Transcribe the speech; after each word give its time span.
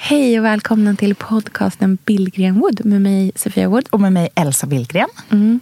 Hej 0.00 0.38
och 0.38 0.44
välkomna 0.44 0.94
till 0.96 1.14
podcasten 1.14 1.98
Billgren 2.04 2.58
Wood 2.60 2.84
med 2.84 3.02
mig 3.02 3.32
Sofia 3.34 3.68
Wood. 3.68 3.88
Och 3.90 4.00
med 4.00 4.12
mig 4.12 4.28
Elsa 4.34 4.66
Billgren. 4.66 5.08
Mm. 5.30 5.60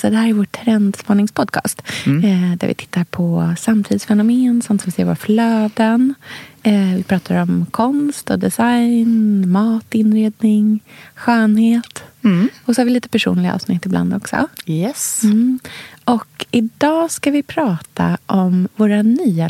Så 0.00 0.10
det 0.10 0.16
här 0.16 0.28
är 0.28 0.32
vår 0.32 0.44
trendspaningspodcast 0.44 1.82
Mm. 2.06 2.24
eh, 2.24 2.56
där 2.58 2.68
vi 2.68 2.74
tittar 2.74 3.04
på 3.04 3.54
samtidsfenomen, 3.58 4.62
sånt 4.62 4.82
som 4.82 4.92
ser 4.92 5.04
våra 5.04 5.16
flöden. 5.16 6.14
Eh, 6.62 6.94
vi 6.96 7.02
pratar 7.02 7.42
om 7.42 7.66
konst 7.70 8.30
och 8.30 8.38
design, 8.38 9.50
mat, 9.50 9.94
inredning, 9.94 10.80
skönhet. 11.14 12.02
Mm. 12.24 12.48
Och 12.64 12.74
så 12.74 12.80
har 12.80 12.84
vi 12.86 12.90
lite 12.92 13.08
personliga 13.08 13.54
avsnitt 13.54 13.86
ibland 13.86 14.14
också. 14.14 14.48
Yes. 14.66 15.22
Mm. 15.24 15.58
Och 16.04 16.46
idag 16.50 17.10
ska 17.10 17.30
vi 17.30 17.42
prata 17.42 18.18
om 18.26 18.68
våra 18.76 19.02
nya 19.02 19.48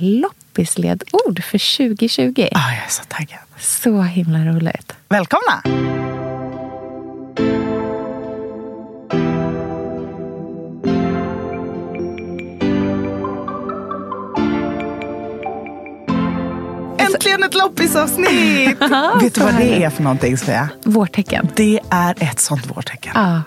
loppisledord 0.52 1.44
för 1.44 1.88
2020. 1.88 2.48
Ah, 2.52 2.72
jag 2.74 2.84
är 2.84 2.90
så 2.90 3.02
taggad. 3.08 3.38
Så 3.58 4.02
himla 4.02 4.38
roligt. 4.38 4.92
Välkomna! 5.08 5.62
Äntligen 16.98 17.42
ett 17.42 17.54
loppisavsnitt! 17.54 18.80
Vet 19.22 19.34
du 19.34 19.40
vad 19.40 19.54
det 19.56 19.84
är 19.84 19.90
för 19.90 20.02
någonting 20.02 20.38
Sofia? 20.38 20.68
Vårtecken. 20.84 21.48
Det 21.56 21.80
är 21.90 22.22
ett 22.22 22.40
sånt 22.40 22.66
vårtecken. 22.66 23.12
Ja, 23.14 23.42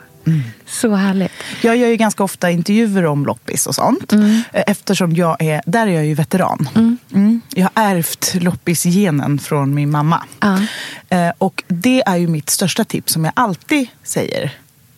så 0.65 0.95
härligt. 0.95 1.31
Jag 1.61 1.77
gör 1.77 1.87
ju 1.87 1.95
ganska 1.95 2.23
ofta 2.23 2.51
intervjuer 2.51 3.05
om 3.05 3.25
loppis 3.25 3.67
och 3.67 3.75
sånt. 3.75 4.13
Mm. 4.13 4.41
Eh, 4.53 4.63
Eftersom 4.67 5.15
jag 5.15 5.41
är, 5.41 5.61
där 5.65 5.87
är 5.87 5.91
jag 5.91 6.05
ju 6.05 6.13
veteran. 6.13 6.69
Mm. 7.13 7.41
Jag 7.55 7.69
har 7.73 7.83
ärvt 7.83 8.33
loppisgenen 8.35 9.39
från 9.39 9.75
min 9.75 9.91
mamma. 9.91 10.23
Eh, 11.09 11.29
Och 11.37 11.63
det 11.67 12.03
är 12.05 12.15
ju 12.15 12.27
mitt 12.27 12.49
största 12.49 12.83
tips 12.85 13.13
som 13.13 13.23
jag 13.25 13.33
alltid 13.35 13.87
säger. 14.03 14.51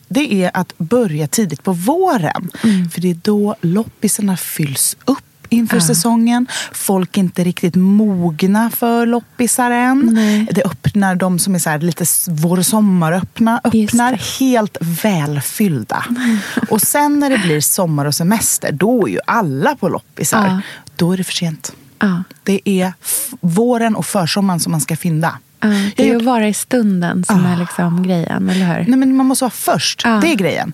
Det 0.09 0.33
är 0.43 0.51
att 0.53 0.77
börja 0.77 1.27
tidigt 1.27 1.63
på 1.63 1.71
våren. 1.73 2.51
Mm. 2.63 2.89
För 2.89 3.01
det 3.01 3.09
är 3.09 3.17
då 3.23 3.55
loppisarna 3.61 4.37
fylls 4.37 4.97
upp 5.05 5.23
inför 5.49 5.77
Ja. 5.77 5.81
säsongen. 5.81 6.47
Folk 6.71 7.17
är 7.17 7.21
inte 7.21 7.43
riktigt 7.43 7.75
mogna 7.75 8.69
för 8.69 9.05
loppisar 9.05 9.71
än. 9.71 10.09
Nej. 10.13 10.47
Det 10.51 10.63
öppnar 10.65 11.15
de 11.15 11.39
som 11.39 11.55
är 11.55 11.59
så 11.59 11.77
lite 11.77 12.05
vår 12.27 12.61
sommaröppna 12.61 13.61
öppnar 13.63 14.39
helt 14.39 14.77
välfyllda. 14.81 16.05
Och 16.69 16.81
sen 16.81 17.19
när 17.19 17.29
det 17.29 17.37
blir 17.37 17.61
sommar 17.61 18.05
och 18.05 18.15
semester, 18.15 18.71
då 18.71 19.07
är 19.07 19.11
ju 19.11 19.19
alla 19.27 19.75
på 19.75 19.89
loppisar. 19.89 20.45
Ja. 20.47 20.61
Då 20.95 21.11
är 21.11 21.17
det 21.17 21.23
för 21.23 21.33
sent. 21.33 21.73
Ja. 21.99 22.23
Det 22.43 22.61
är 22.69 22.93
våren 23.41 23.95
och 23.95 24.05
försommaren 24.05 24.59
som 24.59 24.71
man 24.71 24.81
ska 24.81 24.95
fynda. 24.95 25.37
Jag 25.59 25.71
det 25.95 26.09
är 26.09 26.15
att 26.15 26.21
vara 26.23 26.47
i 26.47 26.53
stunden 26.53 27.23
som 27.25 27.45
är 27.45 27.57
liksom 27.57 28.03
grejen, 28.03 28.49
eller 28.49 28.65
hur? 28.65 28.85
Nej, 28.87 28.99
men 28.99 29.15
man 29.15 29.25
måste 29.25 29.43
vara 29.43 29.51
först. 29.51 30.01
Ja. 30.03 30.09
Det 30.21 30.31
är 30.31 30.35
grejen. 30.35 30.73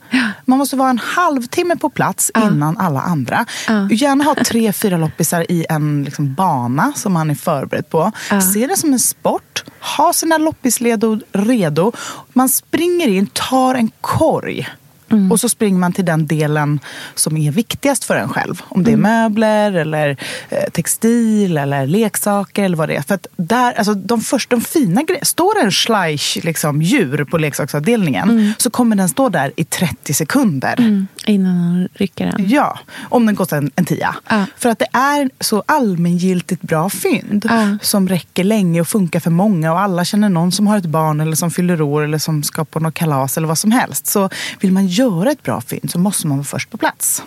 Man 0.53 0.57
måste 0.57 0.75
vara 0.75 0.89
en 0.89 0.99
halvtimme 0.99 1.75
på 1.75 1.89
plats 1.89 2.31
innan 2.37 2.77
alla 2.77 3.01
andra. 3.01 3.45
Ja. 3.67 3.89
Gärna 3.91 4.23
ha 4.23 4.35
tre, 4.35 4.73
fyra 4.73 4.97
loppisar 4.97 5.45
i 5.51 5.65
en 5.69 6.03
liksom, 6.03 6.33
bana 6.33 6.93
som 6.95 7.13
man 7.13 7.29
är 7.29 7.35
förberedd 7.35 7.89
på. 7.89 8.11
Ja. 8.29 8.41
Se 8.41 8.67
det 8.67 8.77
som 8.77 8.93
en 8.93 8.99
sport. 8.99 9.63
Ha 9.97 10.13
sina 10.13 10.37
loppisledord 10.37 11.23
redo. 11.31 11.91
Man 12.33 12.49
springer 12.49 13.07
in, 13.07 13.27
tar 13.27 13.75
en 13.75 13.91
korg. 14.01 14.69
Mm. 15.11 15.31
Och 15.31 15.39
så 15.39 15.49
springer 15.49 15.77
man 15.79 15.93
till 15.93 16.05
den 16.05 16.27
delen 16.27 16.79
som 17.15 17.37
är 17.37 17.51
viktigast 17.51 18.03
för 18.03 18.15
en 18.15 18.29
själv. 18.29 18.61
Om 18.69 18.81
Mm. 18.81 18.83
det 18.85 18.91
är 18.91 18.97
möbler, 19.23 19.71
eller 19.73 20.17
eh, 20.49 20.69
textil, 20.71 21.57
eller 21.57 21.87
leksaker 21.87 22.63
eller 22.63 22.77
vad 22.77 22.89
det 22.89 22.95
är. 22.95 23.01
För 23.01 23.15
att 23.15 23.27
där, 23.37 23.73
alltså, 23.73 23.93
de 23.93 24.21
första, 24.21 24.55
de 24.55 24.61
fina 24.61 25.03
grejerna. 25.03 25.25
Står 25.25 25.59
en 25.63 25.71
schleich, 25.71 26.37
liksom, 26.43 26.81
djur 26.81 27.23
på 27.23 27.37
leksaksavdelningen 27.37 28.53
så 28.57 28.69
kommer 28.69 28.95
den 28.95 29.09
stå 29.09 29.29
där 29.29 29.51
i 29.55 29.63
30 29.63 30.13
sekunder. 30.13 30.75
Mm, 30.79 31.07
innan 31.25 31.55
han 31.57 31.87
rycker 31.93 32.25
den. 32.25 32.49
Ja, 32.49 32.79
om 33.09 33.25
den 33.25 33.35
kostar 33.35 33.57
en, 33.57 33.71
en 33.75 33.85
tia. 33.85 34.15
Ja. 34.29 34.45
För 34.57 34.69
att 34.69 34.79
det 34.79 34.87
är 34.93 35.29
så 35.39 35.63
allmängiltigt 35.65 36.61
bra 36.61 36.89
fynd 36.89 37.45
Ja. 37.49 37.77
som 37.81 38.09
räcker 38.09 38.43
länge 38.43 38.81
och 38.81 38.87
funkar 38.87 39.19
för 39.19 39.31
många 39.31 39.71
och 39.73 39.79
alla 39.79 40.05
känner 40.05 40.29
någon 40.29 40.51
som 40.51 40.67
har 40.67 40.77
ett 40.77 40.85
barn 40.85 41.21
eller 41.21 41.35
som 41.35 41.51
fyller 41.51 41.81
år 41.81 42.01
eller 42.03 42.17
som 42.17 42.43
ska 42.43 42.65
på 42.65 42.79
något 42.79 42.93
kalas 42.93 43.37
eller 43.37 43.47
vad 43.47 43.57
som 43.57 43.71
helst. 43.71 44.07
Så 44.07 44.29
vill 44.59 44.71
man 44.71 44.87
göra 44.97 45.31
ett 45.31 45.43
bra 45.43 45.61
fynd 45.61 45.91
så 45.91 45.99
måste 45.99 46.27
man 46.27 46.37
vara 46.37 46.45
först 46.45 46.69
på 46.69 46.77
plats. 46.77 47.23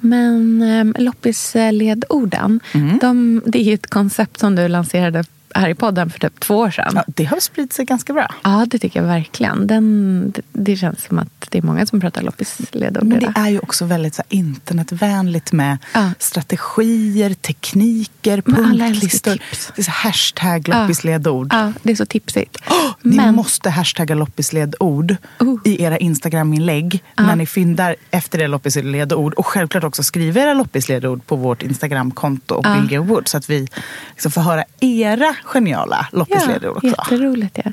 Men 0.00 0.62
um, 0.62 0.94
loppisledorden, 0.98 2.60
Mm. 2.74 2.98
de, 2.98 3.42
det 3.46 3.58
är 3.58 3.62
ju 3.62 3.74
ett 3.74 3.86
koncept 3.90 4.40
som 4.40 4.54
du 4.54 4.68
lanserade 4.68 5.24
här 5.54 5.68
i 5.68 5.74
podden 5.74 6.10
för 6.10 6.18
typ 6.20 6.40
två 6.40 6.56
år 6.58 6.70
sedan. 6.70 6.92
Ja, 6.94 7.04
det 7.06 7.24
har 7.24 7.40
spridit 7.40 7.72
sig 7.72 7.84
ganska 7.84 8.12
bra. 8.12 8.34
Ja, 8.44 8.66
det 8.70 8.78
tycker 8.78 9.00
jag 9.00 9.06
verkligen. 9.06 9.66
Den, 9.66 10.30
det, 10.34 10.42
det 10.52 10.76
känns 10.76 11.04
som 11.04 11.18
att 11.18 11.46
det 11.50 11.58
är 11.58 11.62
många 11.62 11.86
som 11.86 12.00
pratar 12.00 12.22
loppisledord 12.22 13.04
Men 13.04 13.18
det 13.20 13.26
idag. 13.26 13.32
är 13.46 13.48
ju 13.48 13.58
också 13.58 13.84
väldigt 13.84 14.14
så 14.14 14.22
här, 14.30 14.38
internetvänligt 14.38 15.52
med 15.52 15.78
Ja. 15.94 16.10
strategier, 16.18 17.34
tekniker, 17.34 18.42
Men 18.44 18.56
punktlistor. 18.78 19.38
Det 19.76 19.82
är 19.82 19.84
så 19.84 19.90
hashtag 19.90 20.68
loppisledord. 20.68 21.48
Ja, 21.52 21.72
det 21.82 21.92
är 21.92 21.96
så 21.96 22.06
tipsigt. 22.06 22.56
Ni 23.02 23.16
Men- 23.16 23.34
måste 23.34 23.70
hashtagga 23.70 24.14
loppisledord 24.14 25.16
Oh. 25.40 25.58
i 25.64 25.82
era 25.82 25.98
Instagram-inlägg 25.98 27.02
när 27.16 27.36
ni 27.36 27.46
fyndar 27.46 27.96
efter 28.10 28.38
era 28.40 28.46
loppisledord. 28.48 29.34
Och 29.34 29.46
självklart 29.46 29.84
också 29.84 30.02
skriva 30.02 30.40
era 30.40 30.54
loppisledord 30.54 31.26
på 31.26 31.36
vårt 31.36 31.62
Instagram-konto, 31.62 32.60
Ja. 32.64 32.74
Billgren 32.74 33.06
Wood, 33.06 33.28
så 33.28 33.36
att 33.36 33.50
vi 33.50 33.68
liksom 34.10 34.32
får 34.32 34.40
höra 34.40 34.64
era 34.80 35.34
geniala 35.44 36.06
loppisledord 36.12 36.76
också. 36.76 36.86
Jätteroligt. 36.86 37.58
Ja. 37.64 37.72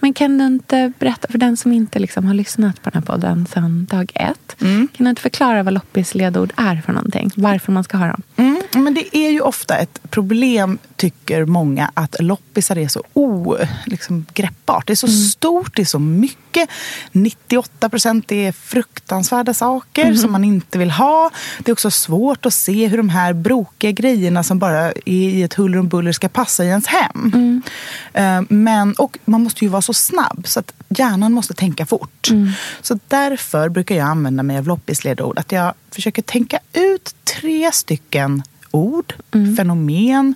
Men 0.00 0.14
kan 0.14 0.38
du 0.38 0.46
inte 0.46 0.92
berätta 0.98 1.28
för 1.30 1.38
den 1.38 1.56
som 1.56 1.72
inte 1.72 1.98
liksom 1.98 2.26
har 2.26 2.34
lyssnat 2.34 2.82
på 2.82 2.90
den 2.90 3.02
här 3.02 3.06
podden 3.06 3.46
sedan 3.46 3.86
dag 3.90 4.12
ett. 4.14 4.56
Mm. 4.60 4.88
Kan 4.96 5.04
du 5.04 5.10
inte 5.10 5.22
förklara 5.22 5.62
vad 5.62 5.74
loppisledord 5.74 6.52
är 6.56 6.82
för 6.86 6.92
någonting? 6.92 7.30
Varför 7.36 7.72
man 7.72 7.84
ska 7.84 7.96
ha 7.96 8.06
dem? 8.06 8.22
Mm, 8.36 8.62
men 8.72 8.94
det 8.94 9.16
är 9.16 9.30
ju 9.30 9.40
ofta 9.40 9.76
ett 9.76 10.00
problem, 10.10 10.78
tycker 10.96 11.44
många, 11.44 11.90
att 11.94 12.16
loppisar 12.20 12.78
är 12.78 12.88
så 12.88 13.02
o, 13.12 13.56
liksom, 13.86 14.26
greppbart. 14.34 14.86
Det 14.86 14.92
är 14.92 14.94
så 14.94 15.08
stort, 15.08 15.76
det 15.76 15.82
är 15.82 15.86
så 15.86 15.98
mycket. 15.98 16.68
98 17.12 17.88
procent 17.88 18.32
är 18.32 18.52
fruktansvärda 18.52 19.54
saker 19.54 20.14
som 20.14 20.32
man 20.32 20.44
inte 20.44 20.78
vill 20.78 20.90
ha. 20.90 21.30
Det 21.58 21.70
är 21.70 21.72
också 21.72 21.90
svårt 21.90 22.46
att 22.46 22.54
se 22.54 22.86
hur 22.86 22.96
de 22.96 23.08
här 23.08 23.32
brokiga 23.32 23.90
grejerna 23.90 24.42
som 24.42 24.58
bara 24.58 24.80
är 24.80 24.92
i 25.04 25.42
ett 25.42 25.54
huller 25.54 25.78
om 25.78 25.88
buller 25.88 26.12
ska 26.12 26.28
passa 26.28 26.64
i 26.64 26.68
ens 26.68 26.86
hem. 26.86 27.05
Eh, 28.12 28.42
Men, 28.48 28.94
och 28.94 29.18
man 29.24 29.42
måste 29.42 29.64
ju 29.64 29.68
vara 29.70 29.82
så 29.82 29.94
snabb 29.94 30.44
så 30.46 30.60
att 30.60 30.72
hjärnan 30.88 31.32
måste 31.32 31.54
tänka 31.54 31.86
fort. 31.86 32.28
Så 32.82 32.98
därför 33.08 33.68
brukar 33.68 33.94
jag 33.94 34.06
använda 34.08 34.42
mig 34.42 34.58
av 34.58 34.66
loppisledord. 34.66 35.38
Att 35.38 35.52
jag 35.52 35.74
försöker 35.90 36.22
tänka 36.22 36.58
ut 36.72 37.14
tre 37.40 37.72
stycken 37.72 38.42
ord, 38.70 39.14
fenomen. 39.56 40.34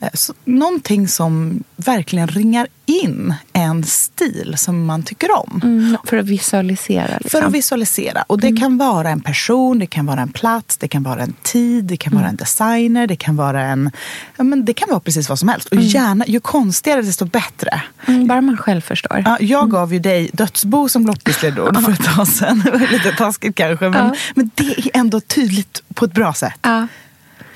eh, 0.00 0.08
Så, 0.14 0.34
någonting 0.44 1.08
som 1.08 1.62
verkligen 1.76 2.28
ringar 2.28 2.66
in 2.92 3.34
en 3.52 3.84
stil 3.84 4.54
som 4.56 4.86
man 4.86 5.02
tycker 5.02 5.28
om. 5.38 5.60
Mm, 5.64 5.96
för 6.04 6.16
att 6.16 6.26
visualisera. 6.26 7.18
Liksom. 7.18 7.40
För 7.40 7.46
att 7.46 7.52
visualisera. 7.52 8.22
Och 8.26 8.40
det 8.40 8.56
kan 8.56 8.78
vara 8.78 9.10
en 9.10 9.20
person, 9.20 9.78
det 9.78 9.86
kan 9.86 10.06
vara 10.06 10.20
en 10.20 10.32
plats, 10.32 10.76
det 10.76 10.88
kan 10.88 11.02
vara 11.02 11.22
en 11.22 11.34
tid, 11.42 11.84
det 11.84 11.96
kan 11.96 12.14
vara 12.14 12.28
en 12.28 12.36
designer, 12.36 13.06
det 13.06 13.16
kan 13.16 13.36
vara 13.36 13.62
en... 13.62 13.90
Ja, 14.36 14.44
men 14.44 14.64
det 14.64 14.74
kan 14.74 14.88
vara 14.88 15.00
precis 15.00 15.28
vad 15.28 15.38
som 15.38 15.48
helst. 15.48 15.68
Och 15.68 15.80
gärna, 15.80 16.24
ju 16.26 16.40
konstigare 16.40 17.02
desto 17.02 17.24
bättre. 17.24 17.82
Mm, 18.06 18.26
bara 18.26 18.40
man 18.40 18.56
själv 18.56 18.80
förstår. 18.80 19.22
Ja, 19.24 19.36
jag 19.40 19.70
gav 19.70 19.92
ju 19.92 19.98
dig 19.98 20.30
dödsbo 20.32 20.88
som 20.88 21.06
loppisledord 21.06 21.84
för 21.84 21.92
ett 21.92 22.04
tag 22.04 22.28
sedan. 22.28 22.62
Det 22.64 22.70
var 22.70 22.92
lite 22.92 23.12
taskigt 23.12 23.56
kanske, 23.56 23.88
men, 23.88 24.16
men 24.34 24.50
det 24.54 24.78
är 24.78 24.90
ändå 24.94 25.20
tydligt 25.20 25.82
på 25.94 26.04
ett 26.04 26.14
bra 26.14 26.32
sätt. 26.34 26.58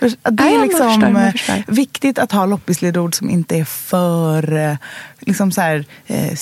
Det 0.00 0.06
är 0.06 0.16
Ja, 0.22 0.50
jag 0.50 0.62
liksom 0.62 0.88
förstår, 0.90 1.08
jag 1.10 1.26
eh, 1.26 1.32
förstår. 1.32 1.64
viktigt 1.72 2.18
att 2.18 2.32
ha 2.32 2.46
loppisledord 2.46 3.14
som 3.14 3.30
inte 3.30 3.56
är 3.56 3.64
för, 3.64 4.56
eh, 4.70 4.76
liksom 5.20 5.52
så 5.52 5.60
här, 5.60 5.84
eh, 6.06 6.32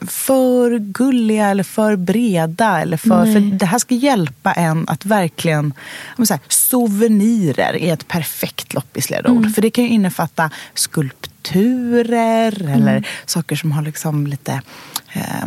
för 0.00 0.78
gulliga 0.78 1.48
eller 1.48 1.62
för 1.64 1.96
breda. 1.96 2.80
Eller 2.80 2.96
för, 2.96 3.24
Nej. 3.24 3.32
för 3.34 3.40
det 3.40 3.66
här 3.66 3.78
ska 3.78 3.94
hjälpa 3.94 4.52
en 4.52 4.88
att 4.88 5.04
verkligen... 5.06 5.74
Så 6.24 6.34
här, 6.34 6.40
souvenirer 6.48 7.76
är 7.76 7.92
ett 7.92 8.08
perfekt 8.08 8.74
loppisledord. 8.74 9.36
Mm. 9.36 9.52
För 9.52 9.62
det 9.62 9.70
kan 9.70 9.84
ju 9.84 9.90
innefatta 9.90 10.50
skulpturer 10.74 12.60
Mm. 12.62 12.72
eller 12.74 13.08
saker 13.26 13.56
som 13.56 13.72
har 13.72 13.82
liksom 13.82 14.26
lite 14.26 14.62
eh, 15.12 15.46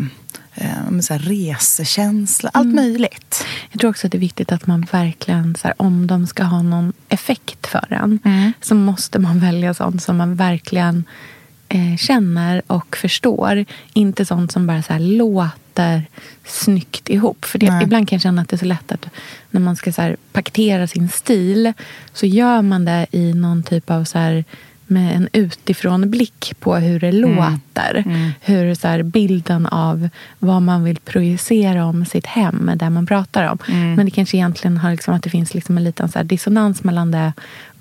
eh, 0.55 0.99
så 1.01 1.13
här 1.13 1.19
resekänsla. 1.19 2.49
Allt 2.53 2.63
Mm. 2.65 2.75
möjligt. 2.75 3.45
Jag 3.71 3.79
tror 3.81 3.89
också 3.89 4.07
att 4.07 4.11
det 4.11 4.17
är 4.17 4.19
viktigt 4.19 4.51
att 4.51 4.67
man 4.67 4.87
verkligen, 4.91 5.55
så 5.55 5.67
här, 5.67 5.81
om 5.81 6.07
de 6.07 6.27
ska 6.27 6.43
ha 6.43 6.61
någon 6.61 6.93
effekt 7.09 7.67
för 7.67 7.87
en, 7.93 8.19
Mm. 8.25 8.53
så 8.61 8.75
måste 8.75 9.19
man 9.19 9.39
välja 9.39 9.73
sånt 9.73 10.03
som 10.03 10.17
man 10.17 10.35
verkligen 10.35 11.03
eh, 11.69 11.97
känner 11.97 12.61
och 12.67 12.97
förstår. 12.97 13.65
Inte 13.93 14.25
sånt 14.25 14.51
som 14.51 14.67
bara 14.67 14.81
så 14.83 14.93
här, 14.93 14.99
låter 14.99 16.03
snyggt 16.45 17.09
ihop. 17.09 17.45
För 17.45 17.59
det, 17.59 17.69
Nej. 17.71 17.83
ibland 17.83 18.09
kan 18.09 18.15
jag 18.15 18.21
känna 18.21 18.41
att 18.41 18.49
det 18.49 18.55
är 18.55 18.57
så 18.57 18.65
lätt 18.65 18.91
att 18.91 19.05
när 19.51 19.61
man 19.61 19.75
ska 19.75 19.91
så 19.93 20.01
här, 20.01 20.17
paketera 20.33 20.87
sin 20.87 21.09
stil 21.09 21.73
så 22.13 22.25
gör 22.25 22.61
man 22.61 22.85
det 22.85 23.07
i 23.11 23.33
någon 23.33 23.63
typ 23.63 23.91
av 23.91 24.03
så 24.03 24.17
här, 24.19 24.43
med 24.87 25.15
en 25.15 25.29
utifrån 25.33 26.09
blick 26.11 26.53
på 26.59 26.75
hur 26.75 26.99
det 26.99 27.11
låter. 27.11 28.03
Hur 28.41 28.75
så 28.75 28.87
här, 28.87 29.03
bilden 29.03 29.65
av 29.65 30.09
vad 30.39 30.61
man 30.61 30.83
vill 30.83 30.97
projicera 30.99 31.85
om 31.85 32.05
sitt 32.05 32.25
hem 32.25 32.69
är 32.69 32.75
det 32.75 32.89
man 32.89 33.05
pratar 33.05 33.51
om. 33.51 33.57
Men 33.95 34.05
det 34.05 34.11
kanske 34.11 34.37
egentligen 34.37 34.77
har 34.77 34.91
liksom, 34.91 35.13
att 35.13 35.23
det 35.23 35.29
finns 35.29 35.53
liksom 35.53 35.77
en 35.77 35.83
liten 35.83 36.09
så 36.09 36.19
här, 36.19 36.23
dissonans 36.23 36.83
mellan 36.83 37.11
det 37.11 37.33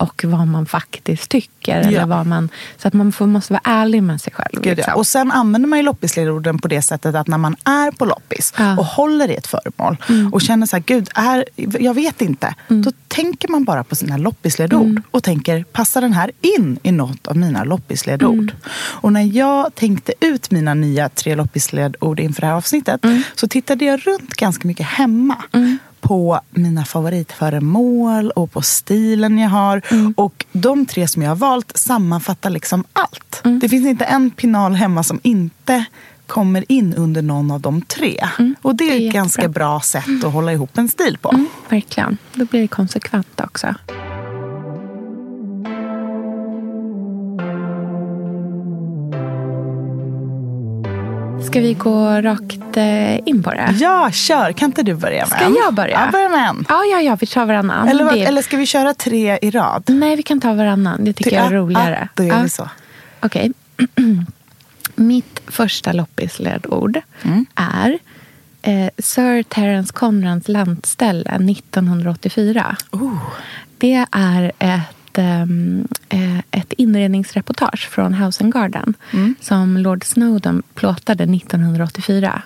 och 0.04 0.24
vad 0.24 0.46
man 0.46 0.66
faktiskt 0.66 1.28
tycker. 1.30 1.80
Ja. 1.82 1.88
Eller 1.88 2.06
vad 2.06 2.26
man, 2.26 2.48
så 2.78 2.88
att 2.88 2.94
man 2.94 3.12
får, 3.12 3.26
måste 3.26 3.52
vara 3.52 3.60
ärlig 3.64 4.02
med 4.02 4.20
sig 4.20 4.32
själv. 4.32 4.52
Gud, 4.62 4.66
ja. 4.66 4.74
liksom. 4.74 4.94
Och 4.94 5.06
sen 5.06 5.30
använder 5.32 5.68
man 5.68 5.78
ju 5.78 5.82
loppisledorden 5.84 6.58
på 6.58 6.68
det 6.68 6.82
sättet 6.82 7.14
att 7.14 7.28
när 7.28 7.38
man 7.38 7.56
är 7.64 7.90
på 7.90 8.04
loppis 8.04 8.52
Ja. 8.58 8.64
Mm. 8.64 8.78
och 8.78 8.84
håller 8.86 9.30
i 9.30 9.34
ett 9.34 9.46
föremål 9.46 9.96
och 10.32 10.40
känner 10.42 10.66
så 10.66 10.76
här, 10.76 10.82
gud, 10.86 11.08
är, 11.14 11.44
jag 11.56 11.94
vet 11.94 12.20
inte. 12.22 12.54
Då 12.68 12.92
tänker 13.08 13.48
man 13.48 13.64
bara 13.64 13.84
på 13.84 13.96
sina 13.96 14.16
loppisledord 14.16 14.82
Mm. 14.84 15.02
och 15.10 15.22
tänker, 15.22 15.64
passar 15.64 16.00
den 16.00 16.12
här 16.12 16.30
in 16.40 16.78
i 16.82 16.92
något 16.92 17.26
av 17.26 17.36
mina 17.36 17.64
loppisledord? 17.64 18.34
Mm. 18.34 18.50
Och 18.74 19.12
när 19.12 19.36
jag 19.36 19.74
tänkte 19.74 20.12
ut 20.20 20.50
mina 20.50 20.74
nya 20.74 21.08
tre 21.08 21.34
loppisledord 21.34 22.20
inför 22.20 22.40
det 22.40 22.46
här 22.46 22.54
avsnittet 22.54 23.04
Mm. 23.04 23.22
så 23.34 23.48
tittade 23.48 23.84
jag 23.84 24.06
runt 24.06 24.34
ganska 24.34 24.68
mycket 24.68 24.86
hemma. 24.86 25.36
På 26.04 26.40
mina 26.50 26.84
favoritföremål 26.84 28.30
och 28.30 28.52
på 28.52 28.62
stilen 28.62 29.38
jag 29.38 29.50
har. 29.50 29.82
Mm. 29.90 30.14
Och 30.16 30.44
de 30.52 30.86
tre 30.86 31.08
som 31.08 31.22
jag 31.22 31.30
har 31.30 31.36
valt 31.36 31.76
sammanfattar 31.76 32.50
liksom 32.50 32.84
allt. 32.92 33.40
Mm. 33.44 33.58
Det 33.58 33.68
finns 33.68 33.86
inte 33.86 34.04
en 34.04 34.30
pinal 34.30 34.74
hemma 34.74 35.02
som 35.02 35.20
inte 35.22 35.84
kommer 36.26 36.64
in 36.72 36.94
under 36.94 37.22
någon 37.22 37.50
av 37.50 37.60
de 37.60 37.82
tre. 37.82 38.28
Och 38.62 38.76
det 38.76 38.84
är, 38.84 38.88
Mm. 38.92 38.98
Det 39.00 39.04
är 39.04 39.08
ett 39.08 39.14
ganska 39.14 39.42
jättebra. 39.42 39.64
bra 39.68 39.80
sätt 39.80 40.24
att 40.24 40.32
hålla 40.32 40.52
ihop 40.52 40.78
en 40.78 40.88
stil 40.88 41.18
på. 41.20 41.28
Mm, 41.30 41.46
verkligen. 41.68 42.18
Då 42.34 42.44
blir 42.44 42.60
det 42.60 42.68
konsekvent 42.68 43.40
också. 43.40 43.74
Ska 51.54 51.60
vi 51.60 51.74
gå 51.74 52.10
rakt 52.22 52.76
eh, 52.76 53.28
in 53.28 53.42
på 53.42 53.50
det? 53.50 53.74
Ja, 53.80 54.10
kör! 54.12 54.52
Kan 54.52 54.66
inte 54.66 54.82
du 54.82 54.94
börja 54.94 55.18
med 55.18 55.28
Ska 55.28 55.44
en? 55.44 55.54
jag 55.54 55.74
börja? 55.74 56.00
Ja, 56.06 56.10
börja 56.12 56.28
med 56.28 56.48
en. 56.48 56.64
Ja, 56.68 56.84
ja, 56.84 57.00
ja, 57.00 57.16
vi 57.20 57.26
tar 57.26 57.46
varannan. 57.46 57.88
Eller, 57.88 58.12
Det- 58.12 58.24
eller 58.24 58.42
ska 58.42 58.56
vi 58.56 58.66
köra 58.66 58.94
tre 58.94 59.38
i 59.42 59.50
rad? 59.50 59.82
Nej, 59.86 60.16
vi 60.16 60.22
kan 60.22 60.40
ta 60.40 60.52
varannan. 60.54 61.04
Det 61.04 61.12
tycker 61.12 61.36
jag 61.36 61.46
är 61.46 61.50
Ja, 61.52 61.58
roligare. 61.58 61.98
Ja, 62.00 62.08
då 62.14 62.24
gör 62.24 62.42
vi 62.42 62.48
så. 62.48 62.68
Okej. 63.20 63.52
Mitt 64.94 65.40
första 65.46 65.92
loppisledord 65.92 67.00
Mm. 67.22 67.46
är 67.54 67.98
eh, 68.62 68.88
Sir 68.98 69.42
Terence 69.42 69.92
Conrans 69.92 70.48
landställe 70.48 71.30
1984. 71.30 72.76
Oh. 72.90 73.18
Det 73.78 74.06
är 74.10 74.52
ett, 74.58 74.80
ehm, 75.19 75.88
eh, 76.08 76.38
ett 76.50 76.72
inredningsreportage 76.72 77.88
från 77.90 78.14
House 78.14 78.44
and 78.44 78.52
Garden 78.52 78.94
Mm. 79.12 79.34
som 79.40 79.76
Lord 79.78 80.05
Snowdon 80.05 80.62
plåtade 80.75 81.25
1984. 81.26 82.43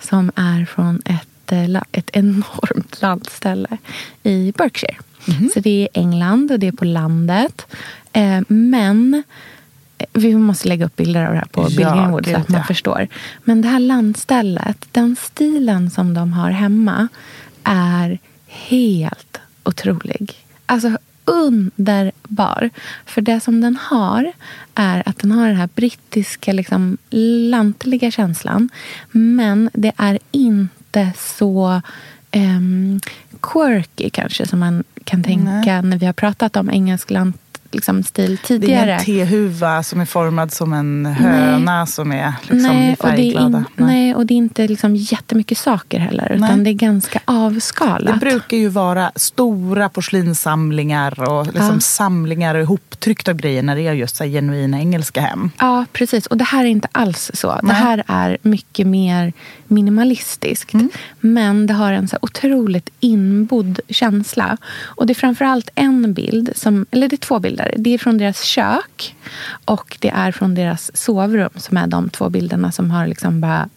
Som 0.00 0.30
är 0.36 0.64
från 0.64 1.02
ett, 1.04 1.52
eh, 1.52 1.82
ett 1.92 2.10
enormt 2.12 3.02
landställe 3.02 3.78
i 4.22 4.52
Berkshire. 4.56 4.96
Mhm. 5.24 5.50
Så 5.54 5.60
det 5.60 5.70
är 5.82 5.88
England 6.00 6.50
och 6.52 6.58
det 6.58 6.66
är 6.66 6.72
på 6.72 6.84
landet. 6.84 7.66
Eh, 8.12 8.40
men 8.48 9.22
eh, 9.98 10.06
vi 10.12 10.34
måste 10.34 10.68
lägga 10.68 10.86
upp 10.86 10.96
bilder 10.96 11.24
av 11.26 11.32
det 11.32 11.38
här 11.38 11.46
på 11.46 11.62
Ja, 11.62 11.68
Bill 11.68 11.76
Greenwood 11.78 12.26
så 12.26 12.36
att 12.36 12.48
man 12.48 12.60
ja. 12.60 12.64
förstår. 12.66 13.08
Men 13.44 13.62
det 13.62 13.68
här 13.68 13.80
landstället, 13.80 14.86
den 14.92 15.16
stilen 15.16 15.90
som 15.90 16.14
de 16.14 16.32
har 16.32 16.50
hemma 16.50 17.08
är 17.64 18.18
helt 18.46 19.40
otrolig. 19.64 20.34
Alltså 20.66 20.98
underbar. 21.28 22.70
För 23.06 23.20
det 23.20 23.40
som 23.40 23.60
den 23.60 23.76
har 23.76 24.32
är 24.74 25.08
att 25.08 25.18
den 25.18 25.32
har 25.32 25.46
den 25.46 25.56
här 25.56 25.68
brittiska 25.74 26.52
liksom, 26.52 26.98
lantliga 27.50 28.10
känslan. 28.10 28.68
Men 29.10 29.70
det 29.72 29.92
är 29.96 30.18
inte 30.30 31.12
så 31.16 31.82
ehm, 32.30 33.00
quirky 33.40 34.10
kanske 34.10 34.46
som 34.46 34.58
man 34.58 34.84
kan 35.04 35.22
tänka 35.24 35.82
när 35.82 35.98
vi 35.98 36.06
har 36.06 36.12
pratat 36.12 36.56
om 36.56 36.70
engelsk 36.70 37.10
lant, 37.10 37.47
liksom, 37.70 38.02
stil 38.02 38.26
Det 38.28 38.32
är 38.54 38.58
tidigare. 38.58 38.90
ingen 38.90 39.04
tehuva 39.04 39.82
som 39.82 40.00
är 40.00 40.04
formad 40.04 40.52
som 40.52 40.72
en 40.72 41.06
höna 41.06 41.86
som 41.86 42.12
är 42.12 42.32
liksom 42.42 42.58
nej, 42.72 42.96
och 43.00 43.06
det 43.08 43.12
är 43.12 43.16
färgglada. 43.16 43.58
in, 43.58 43.64
nej, 43.86 44.14
och 44.14 44.26
det 44.26 44.34
är 44.34 44.36
inte 44.36 44.68
liksom 44.68 44.96
jättemycket 44.96 45.58
saker 45.58 45.98
heller. 45.98 46.32
Utan 46.32 46.40
Nej. 46.56 46.64
det 46.64 46.70
är 46.70 46.88
ganska 46.88 47.18
Det 47.26 47.32
avskalat. 47.32 48.20
brukar 48.20 48.56
ju 48.56 48.68
vara 48.68 49.12
stora 49.16 49.88
porslinssamlingar 49.88 51.28
och 51.28 51.46
liksom 51.46 51.74
Ja. 51.74 51.80
samlingar 51.80 52.54
och 52.54 52.60
ihoptryckta 52.62 53.32
grejer 53.32 53.62
när 53.62 53.76
det 53.76 53.86
är 53.86 53.92
just 53.92 54.16
så 54.16 54.24
genuina 54.24 54.78
engelska 54.78 55.20
hem. 55.20 55.50
Ja, 55.58 55.84
precis. 55.92 56.26
Och 56.26 56.36
det 56.36 56.44
här 56.44 56.64
är 56.64 56.68
inte 56.68 56.88
alls 56.92 57.30
så. 57.34 57.48
Det 57.52 57.60
Nej. 57.62 57.76
här 57.76 58.04
är 58.06 58.38
mycket 58.42 58.86
mer 58.86 59.32
minimalistiskt. 59.66 60.74
Mm. 60.74 60.88
Men 61.20 61.66
det 61.66 61.74
har 61.74 61.92
en 61.92 62.08
så 62.08 62.16
otroligt 62.22 62.88
inbodd 63.00 63.80
känsla. 63.88 64.56
Och 64.82 65.06
det 65.06 65.12
är 65.12 65.14
framförallt 65.14 65.70
en 65.74 66.14
bild, 66.14 66.50
som, 66.54 66.86
eller 66.90 67.08
det 67.08 67.14
är 67.14 67.18
två 67.18 67.38
bilder. 67.38 67.57
Det 67.76 67.94
är 67.94 67.98
från 67.98 68.18
deras 68.18 68.42
kök 68.42 69.16
och 69.64 69.96
det 70.00 70.08
är 70.08 70.32
från 70.32 70.54
deras 70.54 70.96
sovrum 70.96 71.50
som 71.56 71.76
är 71.76 71.86
de 71.86 72.10
två 72.10 72.30
bilderna 72.30 72.72
som 72.72 72.90
har 72.90 73.06
liksom 73.06 73.40
bara... 73.40 73.68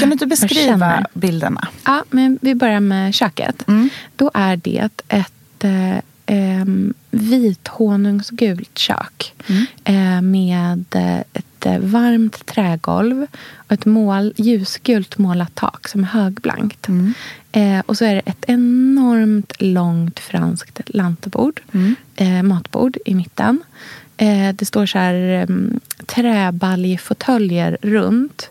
Kan 0.00 0.08
du 0.08 0.12
inte 0.12 0.26
beskriva 0.26 1.06
bilderna? 1.14 1.68
Ja, 1.84 2.04
men 2.10 2.38
vi 2.42 2.54
börjar 2.54 2.80
med 2.80 3.14
köket. 3.14 3.68
Mm. 3.68 3.88
Då 4.16 4.30
är 4.34 4.56
det 4.56 4.88
ett 5.08 5.64
eh, 5.64 5.96
em, 6.26 6.94
vithonungsgult 7.10 8.78
kök 8.78 9.34
Mm. 9.48 9.66
eh, 9.84 10.22
med 10.22 10.84
eh, 10.94 11.18
ett 11.18 11.26
eh, 11.32 11.42
varmt 11.66 12.46
trägolv 12.46 13.26
och 13.56 13.72
ett 13.72 13.86
mål, 13.86 14.32
ljusgult 14.36 15.18
målat 15.18 15.54
tak 15.54 15.88
som 15.88 16.00
är 16.04 16.08
högblankt. 16.08 16.88
Mm. 16.88 17.14
Eh, 17.52 17.82
och 17.86 17.98
så 17.98 18.04
är 18.04 18.14
det 18.14 18.22
ett 18.24 18.44
enormt 18.46 19.52
långt 19.58 20.18
franskt 20.18 20.80
lantbord, 20.86 21.60
Mm. 21.72 21.94
eh, 22.16 22.42
matbord 22.42 22.96
i 23.06 23.14
mitten. 23.14 23.62
Eh, 24.16 24.54
det 24.54 24.64
står 24.64 24.86
så 24.86 24.98
här 24.98 25.46
um, 25.48 25.80
träbaljfåtöljer 26.06 27.78
runt. 27.82 28.50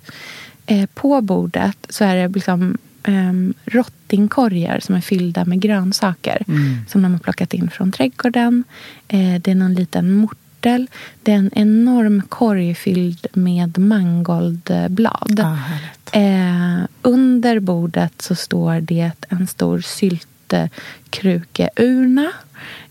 Eh, 0.65 0.85
på 0.93 1.21
bordet 1.21 1.77
så 1.89 2.03
är 2.03 2.15
det 2.15 2.27
liksom 2.27 2.77
um, 3.07 3.53
rottingkorgar 3.65 4.79
som 4.79 4.95
är 4.95 5.01
fyllda 5.01 5.45
med 5.45 5.59
grönsaker 5.61 6.43
som 6.87 7.01
de 7.01 7.11
har 7.11 7.19
plockat 7.19 7.53
in 7.53 7.69
från 7.69 7.91
trädgården. 7.91 8.63
Eh, 9.07 9.41
det 9.41 9.51
är 9.51 9.55
någon 9.55 9.73
liten 9.73 10.11
mortel. 10.61 10.87
Det 11.23 11.31
är 11.31 11.35
en 11.35 11.51
enorm 11.53 12.21
korg 12.29 12.75
fylld 12.75 13.27
med 13.33 13.77
mangoldblad. 13.77 15.39
Härligt. 15.39 16.09
Eh, 16.11 16.81
under 17.01 17.59
bordet 17.59 18.21
så 18.21 18.35
står 18.35 18.81
det 18.81 19.11
en 19.29 19.47
stor 19.47 19.81
syltkrukeurna. 19.81 22.31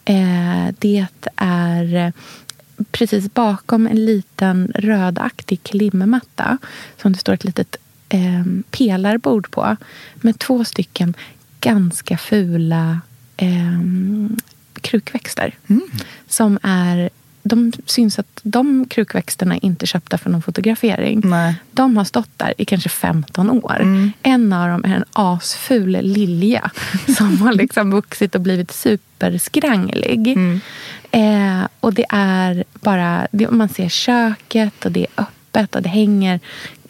Eh, 0.04 0.68
det 0.78 1.06
är 1.36 1.94
eh, 1.94 2.10
precis 2.90 3.34
bakom 3.34 3.86
en 3.86 4.04
liten 4.04 4.72
rödaktig 4.74 5.62
klimmatta 5.62 6.58
som 7.02 7.12
det 7.12 7.18
står 7.18 7.32
ett 7.32 7.44
litet 7.44 7.76
eh, 8.08 8.44
pelarbord 8.70 9.50
på 9.50 9.76
med 10.14 10.38
två 10.38 10.64
stycken 10.64 11.14
ganska 11.60 12.18
fula 12.18 13.00
eh, 13.36 13.80
krukväxter. 14.80 15.54
Som 16.28 16.58
är 16.62 17.10
de 17.50 17.72
syns 17.86 18.18
att 18.18 18.40
de 18.42 18.86
krukväxterna 18.90 19.54
är 19.54 19.64
inte 19.64 19.86
köpta 19.86 20.18
för 20.18 20.30
någon 20.30 20.42
fotografering. 20.42 21.20
Nej. 21.24 21.54
De 21.72 21.96
har 21.96 22.04
stått 22.04 22.30
där 22.36 22.54
i 22.58 22.64
kanske 22.64 22.88
15 22.88 23.50
år. 23.50 23.80
Mm. 23.80 24.12
En 24.22 24.52
av 24.52 24.68
dem 24.68 24.84
är 24.84 24.96
en 24.96 25.04
asful 25.12 25.98
lilja 26.02 26.70
som 27.16 27.42
har 27.42 27.52
liksom 27.52 27.90
vuxit 27.90 28.34
och 28.34 28.40
blivit 28.40 28.72
superskranglig. 28.72 30.28
Mm. 30.28 30.60
Eh, 31.10 31.68
och 31.80 31.94
det 31.94 32.06
är 32.08 32.64
bara, 32.74 33.28
det, 33.32 33.50
man 33.50 33.68
ser 33.68 33.88
köket 33.88 34.84
och 34.84 34.92
det 34.92 35.00
är 35.00 35.22
öppet 35.22 35.74
och 35.74 35.82
det 35.82 35.88
hänger 35.88 36.40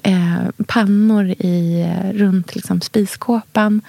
eh, 0.02 0.64
pannor 0.67 1.31
i, 1.31 1.87
runt 2.14 2.55
liksom, 2.55 2.81
spiskåpan. 2.81 3.83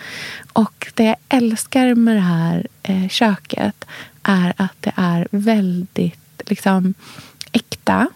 Och 0.54 0.92
det 0.94 1.04
jag 1.04 1.16
älskar 1.30 1.96
med 1.96 2.16
det 2.16 2.22
här 2.22 2.68
eh, 2.84 3.08
köket 3.08 3.86
är 4.24 4.54
att 4.58 4.76
det 4.80 4.92
är 4.96 5.28
väldigt 5.32 6.21
liksom, 6.46 6.94
äkta. 7.52 8.08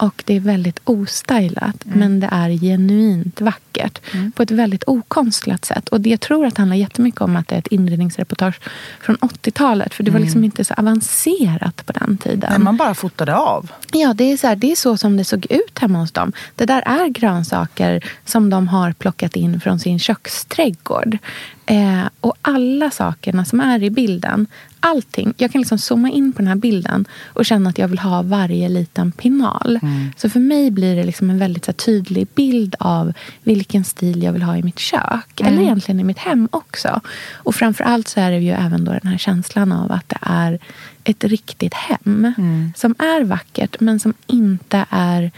Och 0.00 0.22
det 0.26 0.36
är 0.36 0.40
väldigt 0.40 0.80
ostylat, 0.84 1.84
mm. 1.84 1.98
men 1.98 2.20
det 2.20 2.28
är 2.32 2.50
genuint 2.50 3.40
vackert. 3.40 4.00
Mm. 4.12 4.32
På 4.32 4.42
ett 4.42 4.50
väldigt 4.50 4.84
okonstlat 4.86 5.64
sätt. 5.64 5.88
Och 5.88 6.00
det 6.00 6.10
jag 6.10 6.20
tror 6.20 6.46
att 6.46 6.54
det 6.54 6.60
handlar 6.62 6.76
jättemycket 6.76 7.20
om 7.20 7.36
att 7.36 7.48
det 7.48 7.54
är 7.54 7.58
ett 7.58 7.66
inredningsreportage 7.66 8.60
från 9.00 9.16
80-talet. 9.16 9.94
För 9.94 10.04
det 10.04 10.10
var 10.10 10.20
liksom 10.20 10.38
mm. 10.38 10.44
inte 10.44 10.64
så 10.64 10.74
avancerat 10.74 11.86
på 11.86 11.92
den 11.92 12.16
tiden. 12.16 12.50
Nej, 12.50 12.58
man 12.58 12.76
bara 12.76 12.94
fotade 12.94 13.36
av. 13.36 13.70
Ja, 13.92 14.14
det 14.14 14.32
är, 14.32 14.36
så 14.36 14.46
här, 14.46 14.56
det 14.56 14.72
är 14.72 14.76
så 14.76 14.96
som 14.96 15.16
det 15.16 15.24
såg 15.24 15.46
ut 15.50 15.78
hemma 15.78 15.98
hos 15.98 16.12
dem. 16.12 16.32
Det 16.54 16.66
där 16.66 16.82
är 16.86 17.08
grönsaker 17.08 18.04
som 18.24 18.50
de 18.50 18.68
har 18.68 18.92
plockat 18.92 19.36
in 19.36 19.60
från 19.60 19.80
sin 19.80 19.98
köksträdgård. 19.98 21.18
Eh, 21.66 22.04
och 22.20 22.34
alla 22.42 22.90
sakerna 22.90 23.44
som 23.44 23.60
är 23.60 23.82
i 23.82 23.90
bilden, 23.90 24.46
allting. 24.80 25.34
Jag 25.36 25.52
kan 25.52 25.60
liksom 25.60 25.78
zooma 25.78 26.10
in 26.10 26.32
på 26.32 26.38
den 26.38 26.48
här 26.48 26.54
bilden 26.54 27.04
och 27.26 27.46
känna 27.46 27.70
att 27.70 27.78
jag 27.78 27.88
vill 27.88 27.98
ha 27.98 28.22
varje 28.22 28.68
liten 28.68 29.12
pinal. 29.12 29.78
Mm. 29.82 30.12
Så 30.16 30.30
för 30.30 30.40
mig 30.40 30.70
blir 30.70 30.96
det 30.96 31.04
liksom 31.04 31.30
en 31.30 31.38
väldigt 31.38 31.66
här, 31.66 31.74
tydlig 31.74 32.28
bild 32.34 32.74
av 32.78 33.12
vilken 33.42 33.84
stil 33.84 34.22
jag 34.22 34.32
vill 34.32 34.42
ha 34.42 34.56
i 34.56 34.62
mitt 34.62 34.78
kök. 34.78 35.40
Mm. 35.40 35.52
Eller 35.52 35.62
egentligen 35.62 36.00
i 36.00 36.04
mitt 36.04 36.18
hem 36.18 36.48
också. 36.52 37.00
Och 37.32 37.54
framför 37.54 37.84
allt 37.84 38.08
så 38.08 38.20
är 38.20 38.30
det 38.30 38.38
ju 38.38 38.50
även 38.50 38.84
då 38.84 38.92
den 38.92 39.12
här 39.12 39.18
känslan 39.18 39.72
av 39.72 39.92
att 39.92 40.08
det 40.08 40.18
är 40.20 40.58
ett 41.04 41.24
riktigt 41.24 41.74
hem. 41.74 42.32
Mm. 42.38 42.72
Som 42.76 42.94
är 42.98 43.24
vackert 43.24 43.80
men 43.80 44.00
som 44.00 44.14
inte 44.26 44.86
är 44.90 45.30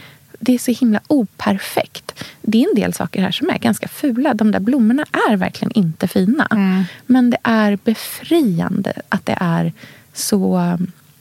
det 0.45 0.55
är 0.55 0.59
så 0.59 0.71
himla 0.71 1.01
operfekt. 1.07 2.25
Det 2.43 2.65
är 2.65 2.69
en 2.69 2.75
del 2.75 2.93
saker 2.93 3.23
här 3.23 3.31
som 3.31 3.51
är 3.51 3.59
ganska 3.59 3.89
fula. 3.89 4.35
De 4.35 4.51
där 4.51 4.61
blommorna 4.61 5.05
är 5.31 5.37
verkligen 5.37 5.73
inte 5.73 6.09
fina. 6.09 6.49
Mm. 6.51 6.85
Men 7.07 7.31
det 7.31 7.39
är 7.43 7.79
befriande 7.85 8.93
att 9.09 9.27
det 9.27 9.37
är 9.41 9.73
så 10.13 10.59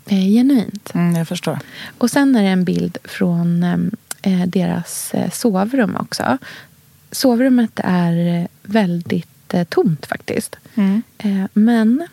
eh, 0.05 0.25
genuint. 0.25 0.91
Mm, 0.93 1.15
jag 1.15 1.27
förstår. 1.27 1.59
Och 1.97 2.11
sen 2.11 2.35
är 2.35 2.43
det 2.43 2.49
en 2.49 2.63
bild 2.63 2.97
från 3.03 3.63
eh, 4.21 4.45
deras 4.47 5.13
eh, 5.13 5.29
sovrum 5.29 5.95
också. 5.95 6.37
Sovrummet 7.11 7.79
är 7.83 8.47
väldigt 8.63 9.53
eh, 9.53 9.63
tomt 9.63 10.05
faktiskt. 10.05 10.55
Mm. 10.75 11.01
Eh, 11.17 11.45
men 11.53 12.07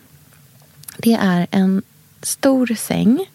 det 0.97 1.15
är 1.15 1.47
en 1.51 1.83
stor 2.23 2.67
säng 2.79 3.27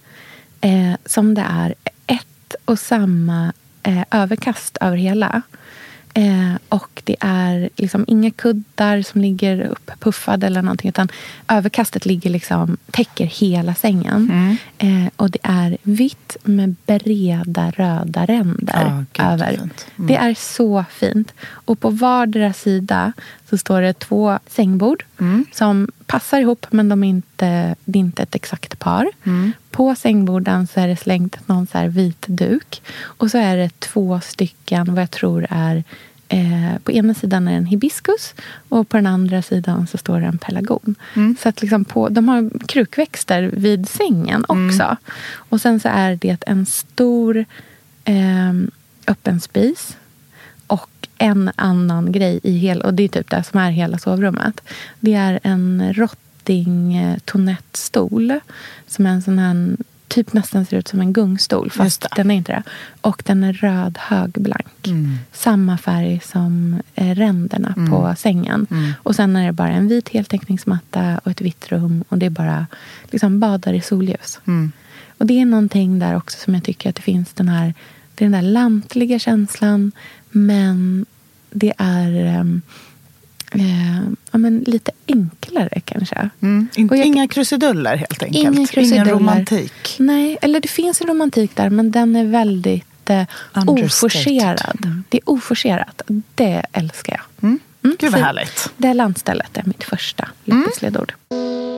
eh, 0.62 0.94
som 1.06 1.34
det 1.34 1.46
är 1.50 1.76
ett 2.08 2.56
och 2.66 2.80
samma 2.80 3.54
eh, 3.84 4.04
överkast 4.12 4.78
över 4.82 4.98
hela. 4.98 5.42
Eh, 6.16 6.56
och 6.70 7.02
det 7.04 7.16
är 7.20 7.70
liksom 7.76 8.06
inga 8.08 8.32
kuddar 8.32 9.02
som 9.02 9.22
ligger 9.22 9.62
upppuffade 9.62 10.48
eller 10.48 10.62
någonting. 10.62 10.90
Utan 10.90 11.10
överkastet 11.48 12.06
ligger 12.06 12.30
liksom, 12.30 12.78
täcker 12.92 13.26
hela 13.26 13.76
sängen. 13.76 14.30
Mm. 14.32 14.58
Eh, 14.78 15.12
och 15.16 15.32
det 15.32 15.40
är 15.44 15.78
vitt 15.84 16.38
med 16.44 16.76
breda 16.86 17.72
röda 17.72 18.26
ränder 18.26 19.06
ah, 19.18 19.34
över. 19.34 19.54
Mm. 19.54 19.70
Det 19.96 20.16
är 20.16 20.34
så 20.34 20.86
fint. 20.90 21.34
Och 21.42 21.80
på 21.80 21.90
vardera 21.90 22.54
sida 22.54 23.14
så 23.50 23.58
står 23.58 23.82
det 23.82 23.94
två 23.94 24.40
sängbord 24.48 25.06
mm. 25.20 25.46
som 25.52 25.88
passar 26.08 26.40
ihop 26.40 26.66
men 26.70 26.90
de 26.90 27.04
är 27.04 27.10
inte, 27.10 27.76
det 27.86 28.00
är 28.00 28.02
inte 28.02 28.24
ett 28.24 28.36
exakt 28.36 28.80
par. 28.80 29.08
Mm. 29.24 29.52
På 29.72 29.96
sängborden 29.96 30.68
så 30.68 30.80
är 30.80 30.88
det 30.88 30.98
slängt 30.98 31.48
någon 31.48 31.68
så 31.68 31.88
vit 31.88 32.26
duk. 32.28 32.82
Och 33.02 33.32
så 33.32 33.38
är 33.38 33.58
det 33.58 33.80
två 33.80 34.20
stycken 34.24 34.96
vad 34.96 35.02
jag 35.02 35.12
tror 35.12 35.48
är 35.50 35.84
Eh, 36.34 36.80
på 36.84 36.92
ena 36.92 37.14
sidan 37.14 37.48
är 37.48 37.52
det 37.52 37.58
en 37.58 37.66
hibiskus 37.66 38.34
och 38.70 38.90
på 38.90 38.98
den 38.98 39.08
andra 39.08 39.42
sidan 39.42 39.88
så 39.88 39.98
står 39.98 40.20
det 40.20 40.26
en 40.26 40.38
pelargon. 40.38 40.96
Mm. 41.14 41.36
Så 41.40 41.50
att 41.50 41.62
liksom 41.62 41.86
på, 41.86 42.10
de 42.10 42.28
har 42.28 42.68
krukväxter 42.68 43.52
vid 43.54 43.90
sängen 43.90 44.46
mm. 44.50 44.68
också. 44.68 44.84
Mm. 44.84 44.98
Och 45.36 45.62
sen 45.62 45.80
så 45.80 45.90
är 45.90 46.16
det 46.16 46.44
en 46.48 46.66
stor 46.66 47.46
eh, 48.04 48.54
öppen 49.08 49.42
spis 49.42 49.98
en 51.24 51.52
annan 51.56 52.12
grej 52.12 52.40
i 52.44 52.58
hela, 52.58 52.86
och 52.86 52.94
det 52.94 53.04
är 53.04 53.08
typ 53.08 53.30
det 53.30 53.44
som 53.44 53.60
är 53.60 53.72
hela 53.72 53.98
sovrummet. 53.98 54.62
Det 55.00 55.14
är 55.14 55.40
en 55.44 55.94
rotting 55.94 57.18
tonettstol 57.26 58.40
som 58.88 59.06
är 59.06 59.10
en 59.10 59.22
sån 59.22 59.40
här 59.40 59.76
typ 60.14 60.34
nästan 60.34 60.66
ser 60.66 60.78
ut 60.78 60.88
som 60.88 61.02
en 61.02 61.14
gungstol. 61.14 61.72
Fast 61.72 62.06
den 62.16 62.32
är 62.32 62.36
inte 62.36 62.52
det. 62.52 62.64
Och 63.02 63.24
den 63.26 63.44
är 63.44 63.54
röd 63.54 63.98
högblank. 64.02 64.88
Mm. 64.88 65.18
Samma 65.32 65.78
färg 65.78 66.22
som 66.26 66.82
eh, 66.96 67.16
ränderna 67.16 67.74
mm. 67.78 67.92
på 67.92 68.16
sängen. 68.18 68.68
Mm. 68.72 68.94
Och 69.04 69.16
sen 69.16 69.36
är 69.36 69.46
det 69.46 69.52
bara 69.52 69.70
en 69.70 69.88
vit 69.88 70.10
heltäckningsmatta 70.10 71.20
och 71.24 71.32
ett 71.32 71.42
vitt 71.42 71.72
rum. 71.72 72.04
Och 72.10 72.18
det 72.18 72.26
är 72.26 72.30
bara 72.30 72.68
liksom 73.12 73.40
badar 73.40 73.74
i 73.74 73.82
solljus. 73.82 74.40
Mm. 74.48 74.72
Och 75.18 75.26
det 75.26 75.42
är 75.42 75.46
någonting 75.46 76.00
där 76.00 76.16
också 76.16 76.38
som 76.40 76.54
jag 76.54 76.64
tycker 76.64 76.90
att 76.90 76.96
det 76.96 77.02
finns 77.02 77.34
den 77.34 77.50
här, 77.50 77.74
det 78.16 78.26
är 78.26 78.30
den 78.30 78.44
där 78.44 78.52
lantliga 78.52 79.20
känslan. 79.20 79.92
Men 80.32 81.06
det 81.54 81.74
är 81.78 82.40
um, 82.40 82.62
eh, 83.52 84.02
ja, 84.32 84.38
men 84.38 84.60
lite 84.60 84.92
enklare 85.08 85.82
kanske. 85.86 86.30
Mm. 86.42 86.68
Jag, 86.76 87.06
inga 87.06 87.28
krusiduller 87.28 87.96
helt 87.96 88.24
enkelt. 88.24 88.58
Inga 88.58 88.68
krusiduller. 88.68 88.96
Ingen 88.96 89.10
romantik. 89.10 89.96
Nej, 90.00 90.38
eller 90.42 90.60
det 90.60 90.68
finns 90.68 91.02
en 91.02 91.08
romantik 91.08 91.56
där 91.56 91.70
men 91.70 91.92
den 91.92 92.16
är 92.16 92.26
väldigt 92.26 93.10
eh, 93.10 93.24
oforcerad. 93.68 94.86
Mm. 94.86 95.04
Det 95.10 95.18
är 95.18 95.30
oforcerat. 95.30 96.02
Det 96.36 96.66
älskar 96.72 97.14
jag. 97.14 97.50
Mm. 97.50 97.60
Mm. 97.84 97.98
Gud 98.00 98.12
vad 98.12 98.22
härligt. 98.22 98.70
Det 98.78 98.94
landstället 98.94 99.58
är 99.58 99.64
mitt 99.66 99.84
första 99.84 100.30
lappisledord. 100.46 101.14
Mm. 101.32 101.73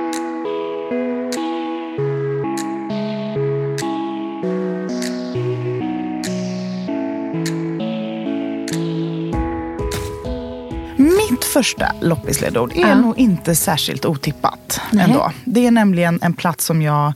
Första 11.56 11.92
loppisledord 12.02 12.72
är 12.76 12.82
ja. 12.82 12.96
nog 12.96 13.18
inte 13.18 13.56
särskilt 13.56 14.06
otippat 14.06 14.82
ändå. 15.00 15.32
Det 15.46 15.68
är 15.68 15.72
nämligen 15.72 16.20
en 16.22 16.34
plats 16.34 16.66
som 16.66 16.82
jag 16.82 17.14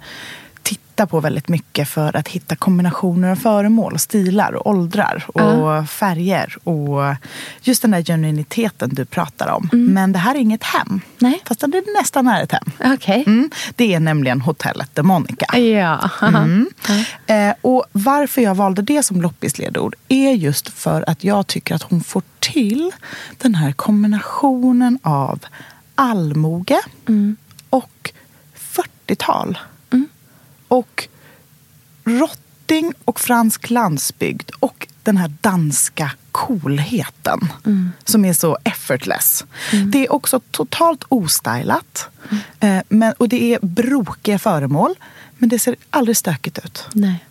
tittar 1.00 1.08
på 1.08 1.20
väldigt 1.20 1.48
mycket 1.48 1.90
för 1.90 2.16
att 2.16 2.28
hitta 2.28 2.56
kombinationer 2.56 3.32
av 3.32 3.36
föremål, 3.36 4.00
stilar 4.00 4.56
och 4.56 4.68
åldrar 4.68 5.26
och 5.28 5.42
ja. 5.42 5.86
färger. 5.86 6.58
Och 6.64 7.16
just 7.62 7.82
den 7.82 7.92
där 7.92 8.04
genuiniteten 8.04 8.90
du 8.94 9.06
pratar 9.06 9.48
om. 9.48 9.70
Mm. 9.74 9.94
Men 9.94 10.12
det 10.12 10.20
här 10.20 10.36
är 10.36 10.40
inget 10.40 10.64
hem. 10.64 11.02
Nej. 11.20 11.42
Fast 11.46 11.60
det 11.60 11.84
nästan 12.00 12.28
är 12.28 12.44
ett 12.44 12.52
hem. 12.52 12.94
Okay. 12.94 13.24
Mm. 13.24 13.50
Det 13.76 13.94
är 13.94 14.00
nämligen 14.00 14.42
hotellet 14.42 14.90
De 14.94 15.08
Monica. 15.08 15.58
Ja. 15.58 16.10
Mm. 16.22 16.70
Eh, 17.28 17.54
och 17.62 17.86
varför 17.92 18.42
jag 18.42 18.56
valde 18.56 18.82
det 18.82 19.04
som 19.04 19.22
loppisledord 19.22 19.96
är 20.08 20.32
just 20.32 20.70
för 20.70 21.10
att 21.10 21.24
jag 21.24 21.48
tycker 21.48 21.76
att 21.76 21.84
hon 21.84 22.04
får 22.04 22.24
till 22.40 22.92
den 23.38 23.56
här 23.56 23.72
kombinationen 23.72 25.00
av 25.04 25.40
allmoge 25.96 26.80
mm. 27.08 27.38
och 27.70 28.12
40-tal. 28.56 29.58
Och 30.70 31.08
rotting 32.04 32.94
och 33.06 33.20
fransk 33.20 33.70
landsbygd 33.70 34.52
och 34.60 34.88
den 35.04 35.18
här 35.18 35.34
danska 35.42 36.12
coolheten 36.32 37.40
mm. 37.66 37.92
som 38.04 38.26
är 38.26 38.34
så 38.34 38.58
effortless. 38.64 39.46
Mm. 39.72 39.92
Det 39.92 40.06
är 40.06 40.14
också 40.14 40.40
totalt 40.52 41.04
ostylat. 41.10 42.10
Mm. 42.30 42.78
Eh, 42.78 42.84
men, 42.90 43.14
och 43.18 43.30
det 43.30 43.54
är 43.54 43.60
brokiga 43.62 44.40
föremål, 44.40 44.96
men 45.38 45.50
det 45.50 45.60
ser 45.60 45.76
aldrig 45.90 46.18
stökigt 46.18 46.60
ut. 46.66 46.88
Nej. 46.94 47.26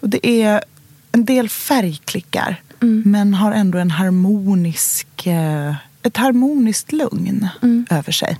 Och 0.00 0.08
det 0.08 0.26
är 0.26 0.64
en 1.12 1.24
del 1.24 1.48
färgklickar, 1.48 2.62
mm. 2.80 3.02
men 3.06 3.34
har 3.34 3.52
ändå 3.52 3.78
en 3.78 3.90
harmonisk, 3.90 5.26
eh, 5.26 5.74
ett 6.02 6.16
harmoniskt 6.16 6.92
lugn 6.92 7.48
mm. 7.62 7.86
över 7.90 8.12
sig. 8.12 8.38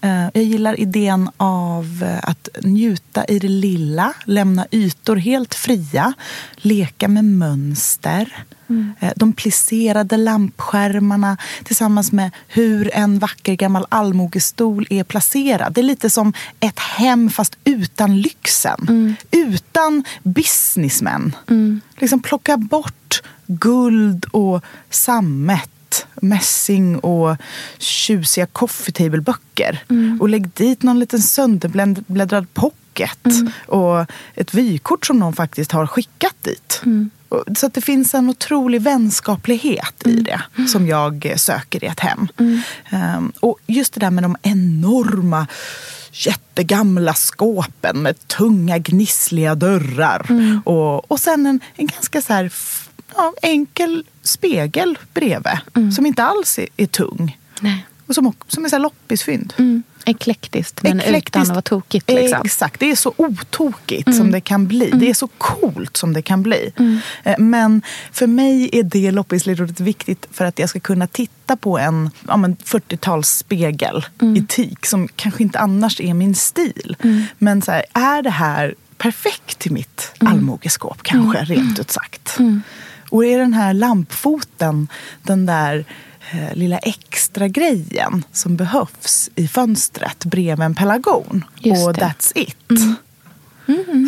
Eh, 0.00 0.28
jag 0.34 0.44
gillar 0.44 0.80
idén 0.80 1.30
av 1.36 2.02
eh, 2.02 2.30
att 2.30 2.48
njuta 2.62 3.24
i 3.24 3.38
det 3.38 3.48
lilla, 3.48 4.12
lämna 4.24 4.66
ytor 4.70 5.16
helt 5.16 5.54
fria, 5.54 6.12
leka 6.56 7.08
med 7.08 7.24
mönster. 7.24 8.44
Mm. 8.68 8.92
Eh, 9.00 9.12
de 9.16 9.32
plisserade 9.32 10.16
lampskärmarna 10.16 11.36
tillsammans 11.64 12.12
med 12.12 12.30
hur 12.48 12.94
en 12.94 13.18
vacker 13.18 13.54
gammal 13.54 13.86
allmogestol 13.88 14.86
är 14.90 15.04
placerad. 15.04 15.72
Det 15.72 15.80
är 15.80 15.82
lite 15.82 16.10
som 16.10 16.32
ett 16.60 16.78
hem 16.78 17.30
fast 17.30 17.56
utan 17.64 18.20
lyxen. 18.20 18.86
Mm. 18.88 19.14
Utan 19.30 20.04
businessmen. 20.22 21.36
Mm. 21.48 21.80
Liksom 21.98 22.20
plocka 22.20 22.56
bort 22.56 23.22
guld 23.46 24.24
och 24.24 24.64
sammet 24.90 25.70
mässing 26.22 26.98
och 26.98 27.36
tjusiga 27.78 28.46
coffee 28.46 28.92
table-böcker. 28.92 29.82
Mm. 29.90 30.20
Och 30.20 30.28
lägg 30.28 30.50
dit 30.54 30.82
någon 30.82 30.98
liten 30.98 31.20
sönderbläddrad 31.22 32.54
pop 32.54 32.74
trycket 32.94 33.50
och 33.66 34.06
ett 34.34 34.54
vykort 34.54 35.06
som 35.06 35.18
någon 35.18 35.32
faktiskt 35.32 35.72
har 35.72 35.86
skickat 35.86 36.34
dit. 36.42 36.82
Och- 37.28 37.44
Så 37.58 37.66
att 37.66 37.74
det 37.74 37.80
finns 37.80 38.14
en 38.14 38.28
otrolig 38.30 38.82
vänskaplighet 38.82 40.06
i 40.06 40.12
det 40.20 40.40
som 40.68 40.86
jag 40.86 41.32
söker 41.36 41.84
i 41.84 41.86
ett 41.86 42.00
hem. 42.00 42.28
Ehm, 42.90 43.32
och 43.40 43.58
just 43.66 43.92
det 43.94 44.00
där 44.00 44.10
med 44.10 44.24
de 44.24 44.36
enorma 44.42 45.46
jättegamla 46.12 47.14
skåpen 47.14 48.02
med 48.02 48.28
tunga 48.28 48.78
gnissliga 48.78 49.54
dörrar. 49.54 50.26
Och, 50.64 51.10
och 51.10 51.20
sen 51.20 51.46
en, 51.46 51.60
en 51.76 51.86
ganska 51.86 52.22
så 52.22 52.32
här, 52.32 52.48
ja, 53.16 53.34
enkel 53.42 54.04
spegel 54.22 54.98
bredvid 55.14 55.92
som 55.96 56.06
inte 56.06 56.24
alls 56.24 56.58
är, 56.58 56.66
är 56.76 56.86
tung. 56.86 57.38
Nej. 57.60 57.86
Och 58.10 58.14
som, 58.14 58.32
som 58.48 58.64
är 58.64 58.68
så 58.68 58.76
här 58.76 58.82
loppisfynd. 58.82 59.54
Mm. 59.58 59.82
Eklektiskt, 60.04 60.82
men 60.82 61.00
utan 61.00 61.42
att 61.42 61.48
vara 61.48 61.62
tokigt. 61.62 62.10
Liksom. 62.10 62.42
Exakt, 62.44 62.80
det 62.80 62.90
är 62.90 62.96
så 62.96 63.14
otokigt 63.16 64.16
som 64.16 64.30
det 64.30 64.40
kan 64.40 64.66
bli. 64.66 64.90
Det 64.90 65.10
är 65.10 65.14
så 65.14 65.26
coolt 65.26 65.96
som 65.96 66.12
det 66.12 66.22
kan 66.22 66.42
bli. 66.42 66.72
Eh, 67.22 67.38
Men 67.38 67.82
för 68.12 68.26
mig 68.26 68.70
är 68.72 68.82
det 68.82 69.10
loppisledordet 69.10 69.80
viktigt 69.80 70.26
för 70.30 70.44
att 70.44 70.58
jag 70.58 70.68
ska 70.68 70.80
kunna 70.80 71.06
titta 71.06 71.56
på 71.56 71.78
en 71.78 72.10
ja, 72.28 72.36
men 72.36 72.56
40-talsspegel 72.56 74.04
i 74.36 74.46
teak 74.48 74.86
som 74.86 75.08
kanske 75.08 75.42
inte 75.42 75.58
annars 75.58 76.00
är 76.00 76.14
min 76.14 76.34
stil. 76.34 76.96
Men 77.38 77.62
så 77.62 77.72
här, 77.72 77.84
är 77.92 78.22
det 78.22 78.30
här 78.30 78.74
perfekt 78.98 79.58
till 79.58 79.72
mitt 79.72 80.12
allmogeskåp 80.18 81.02
kanske, 81.02 81.44
rent 81.44 81.78
ut 81.78 81.90
sagt? 81.90 82.38
Och 83.10 83.24
är 83.24 83.38
den 83.38 83.52
här 83.52 83.74
lampfoten 83.74 84.88
den 85.22 85.46
där 85.46 85.84
eh, 86.32 86.54
lilla 86.54 86.78
extra 86.78 87.48
grejen 87.48 88.24
som 88.32 88.56
behövs 88.56 89.30
i 89.34 89.48
fönstret 89.48 90.24
bredvid 90.24 90.64
en 90.64 90.74
pelargon. 90.74 91.44
Och 91.56 91.94
det. 91.94 92.00
that's 92.00 92.32
it. 92.34 92.56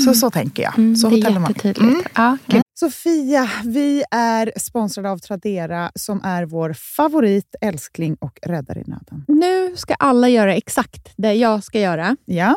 Så, 0.04 0.14
så 0.14 0.30
tänker 0.30 0.62
jag. 0.62 0.78
Mm, 0.78 0.96
så 0.96 1.08
det 1.08 1.16
är 1.16 1.40
jättetydligt. 1.40 2.08
Ja, 2.14 2.38
gud. 2.46 2.62
Sofia, 2.74 3.50
vi 3.64 4.04
är 4.10 4.52
sponsrade 4.56 5.10
av 5.10 5.18
Tradera 5.18 5.90
som 5.94 6.20
är 6.24 6.44
vår 6.44 6.72
favorit, 6.72 7.54
älskling 7.60 8.16
och 8.20 8.38
räddare 8.42 8.80
i 8.80 8.84
nöden. 8.90 9.24
Nu 9.28 9.76
ska 9.76 9.94
alla 9.94 10.28
göra 10.28 10.54
exakt 10.54 11.12
det 11.16 11.34
jag 11.34 11.64
ska 11.64 11.80
göra. 11.80 12.16
Ja, 12.24 12.56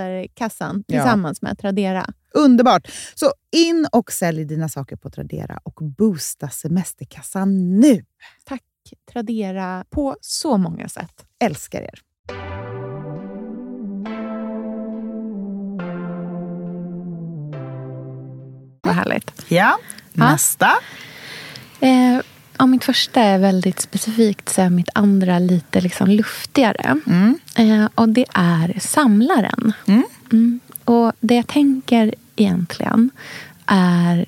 semesterkassan 0.05 0.83
Ja. 0.87 0.99
tillsammans 1.01 1.41
med 1.41 1.57
Tradera. 1.57 2.05
Underbart! 2.33 2.87
Så 3.15 3.33
in 3.51 3.87
och 3.91 4.11
sälj 4.11 4.45
dina 4.45 4.69
saker 4.69 4.95
på 4.95 5.09
Tradera 5.09 5.59
och 5.63 5.79
boosta 5.97 6.49
semesterkassan 6.49 7.79
nu. 7.79 8.05
Tack 8.45 8.61
Tradera 9.11 9.85
på 9.89 10.17
så 10.21 10.57
många 10.57 10.89
sätt. 10.89 11.25
Älskar 11.39 11.81
er! 11.81 11.99
Vad 18.83 18.95
härligt. 18.95 19.45
Ja, 19.47 19.77
nästa. 20.13 20.69
Eh, 21.79 22.19
ja, 22.61 22.65
mitt 22.65 22.83
första 22.83 23.21
är 23.21 23.39
väldigt 23.39 23.79
specifikt, 23.79 24.49
så 24.49 24.61
är 24.61 24.69
mitt 24.69 24.89
andra 24.95 25.39
lite 25.39 25.81
liksom 25.81 26.07
luftigare. 26.07 26.97
Mm. 27.07 27.39
Eh, 27.55 27.89
och 27.95 28.09
det 28.09 28.25
är 28.33 28.79
samlaren. 28.79 29.73
Mm. 29.85 30.03
Mm. 30.31 30.59
Och 30.85 31.13
det 31.19 31.35
jag 31.35 31.47
tänker 31.47 32.13
egentligen 32.35 33.09
är... 33.65 34.25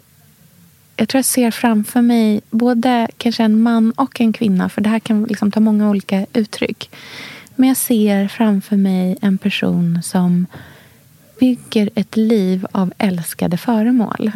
Jag 0.96 1.10
tror 1.10 1.18
jag 1.18 1.26
ser 1.26 1.52
framför 1.52 2.02
mig 2.02 2.42
både 2.50 3.08
kanske 3.18 3.44
en 3.44 3.62
man 3.62 3.92
och 3.92 4.22
en 4.22 4.34
kvinna. 4.34 4.70
För 4.70 4.82
det 4.82 4.90
här 4.90 5.00
kan 5.00 5.24
liksom 5.24 5.52
ta 5.52 5.60
många 5.60 5.90
olika 5.90 6.26
uttryck. 6.34 6.90
Men 7.56 7.68
jag 7.68 7.78
ser 7.78 8.28
framför 8.28 8.76
mig 8.76 9.18
en 9.22 9.38
person 9.38 10.00
som 10.04 10.46
bygger 11.40 11.90
ett 11.96 12.18
liv 12.18 12.66
av 12.72 12.94
älskade 12.98 13.58
föremål. 13.58 14.32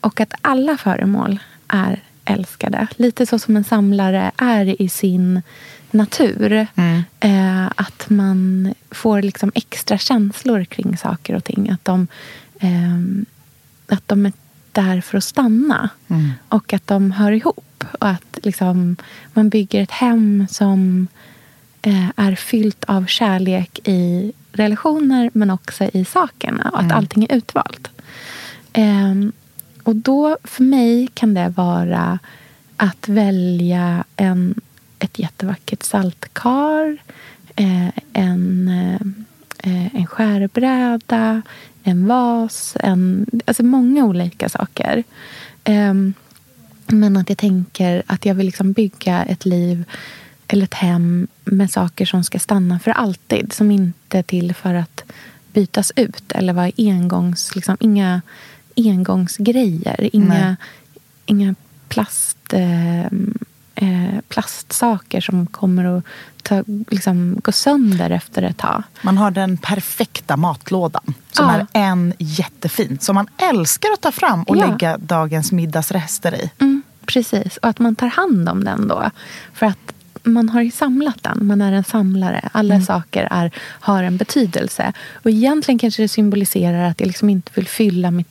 Och 0.00 0.20
att 0.20 0.34
alla 0.42 0.76
föremål 0.76 1.38
är 1.68 2.00
älskade. 2.26 2.86
Lite 2.96 3.26
så 3.26 3.38
som 3.38 3.56
en 3.56 3.64
samlare 3.64 4.30
är 4.36 4.82
i 4.82 4.88
sin 4.88 5.42
natur. 5.90 6.66
Eh, 7.20 7.66
att 7.66 8.10
man 8.10 8.74
får 8.90 9.22
liksom 9.22 9.52
extra 9.54 9.98
känslor 9.98 10.64
kring 10.64 10.96
saker 10.96 11.34
och 11.34 11.44
ting. 11.44 11.70
Att 11.70 11.84
de, 11.84 12.06
ehm, 12.60 13.26
att 13.88 14.08
de 14.08 14.26
är 14.26 14.32
där 14.72 15.00
för 15.00 15.18
att 15.18 15.24
stanna. 15.24 15.88
Och 16.48 16.72
att 16.72 16.86
de 16.86 17.10
hör 17.10 17.32
ihop. 17.32 17.84
Och 18.00 18.08
att 18.08 18.38
liksom, 18.42 18.96
man 19.32 19.48
bygger 19.48 19.82
ett 19.82 19.90
hem 19.90 20.46
som 20.50 21.08
eh, 21.82 22.08
är 22.16 22.34
fyllt 22.34 22.84
av 22.84 23.06
kärlek 23.06 23.88
i 23.88 24.32
relationer 24.52 25.30
men 25.34 25.50
också 25.50 25.84
i 25.84 26.04
sakerna. 26.04 26.70
Och 26.72 26.80
att 26.80 26.92
allting 26.92 27.24
är 27.24 27.36
utvalt. 27.36 27.90
Och 29.86 29.96
då 29.96 30.38
för 30.44 30.62
mig 30.62 31.08
kan 31.14 31.34
det 31.34 31.48
vara 31.48 32.18
att 32.76 33.08
välja 33.08 34.04
en, 34.16 34.60
ett 34.98 35.18
jättevackert 35.18 35.82
saltkar, 35.82 36.96
eh, 37.56 37.88
en, 38.12 38.68
eh, 38.68 39.00
eh, 39.72 39.96
en 39.96 40.06
skärbräda, 40.06 41.42
en 41.82 42.06
vas, 42.06 42.76
en, 42.80 43.26
alltså 43.44 43.62
många 43.62 44.04
olika 44.04 44.48
saker. 44.48 45.04
Ehm, 45.64 46.14
men 46.86 47.16
att 47.16 47.28
jag 47.28 47.38
tänker 47.38 48.02
att 48.06 48.26
jag 48.26 48.34
vill 48.34 48.46
liksom 48.46 48.72
bygga 48.72 49.24
ett 49.24 49.44
liv 49.44 49.84
eller 50.48 50.64
ett 50.64 50.74
hem 50.74 51.26
med 51.44 51.70
saker 51.70 52.06
som 52.06 52.24
ska 52.24 52.38
stanna 52.38 52.78
för 52.78 52.90
alltid. 52.90 53.52
Som 53.52 53.70
inte 53.70 54.18
är 54.18 54.22
till 54.22 54.54
för 54.54 54.74
att 54.74 55.02
bytas 55.52 55.92
ut 55.96 56.32
eller 56.32 56.52
vara 56.52 56.72
engångs... 56.76 57.56
Liksom, 57.56 57.76
inga 57.80 58.22
engångsgrejer. 58.76 60.10
Inga, 60.12 60.56
inga 61.26 61.54
plast, 61.88 62.38
eh, 62.52 63.04
eh, 63.74 64.20
plastsaker 64.28 65.20
som 65.20 65.46
kommer 65.46 65.98
att 65.98 66.04
ta, 66.42 66.64
liksom, 66.90 67.36
gå 67.44 67.52
sönder 67.52 68.10
efter 68.10 68.42
ett 68.42 68.56
tag. 68.58 68.82
Man 69.02 69.18
har 69.18 69.30
den 69.30 69.56
perfekta 69.56 70.36
matlådan 70.36 71.14
som 71.32 71.46
Ja. 71.46 71.52
är 71.54 71.66
en 71.72 72.12
jättefin. 72.18 72.98
Som 73.00 73.14
man 73.14 73.26
älskar 73.50 73.88
att 73.92 74.00
ta 74.00 74.12
fram 74.12 74.42
och 74.42 74.56
Ja. 74.56 74.66
lägga 74.66 74.98
dagens 74.98 75.52
middagsrester 75.52 76.34
i. 76.34 76.50
Mm, 76.58 76.82
precis, 77.06 77.56
och 77.56 77.68
att 77.68 77.78
man 77.78 77.94
tar 77.96 78.06
hand 78.08 78.48
om 78.48 78.64
den 78.64 78.88
då. 78.88 79.10
För 79.54 79.66
att 79.66 79.78
man 80.22 80.48
har 80.48 80.62
ju 80.62 80.70
samlat 80.70 81.22
den. 81.22 81.46
Man 81.46 81.60
är 81.60 81.72
en 81.72 81.84
samlare. 81.84 82.48
Alla 82.52 82.80
saker 82.80 83.28
är, 83.30 83.50
har 83.58 84.02
en 84.02 84.16
betydelse. 84.16 84.92
Och 85.12 85.30
egentligen 85.30 85.78
kanske 85.78 86.02
det 86.02 86.08
symboliserar 86.08 86.88
att 86.90 87.00
jag 87.00 87.06
liksom 87.06 87.30
inte 87.30 87.50
vill 87.54 87.66
fylla 87.68 88.10
mitt 88.10 88.28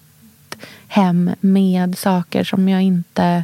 hem 0.87 1.31
med 1.39 1.97
saker 1.97 2.43
som 2.43 2.69
jag 2.69 2.81
inte 2.81 3.43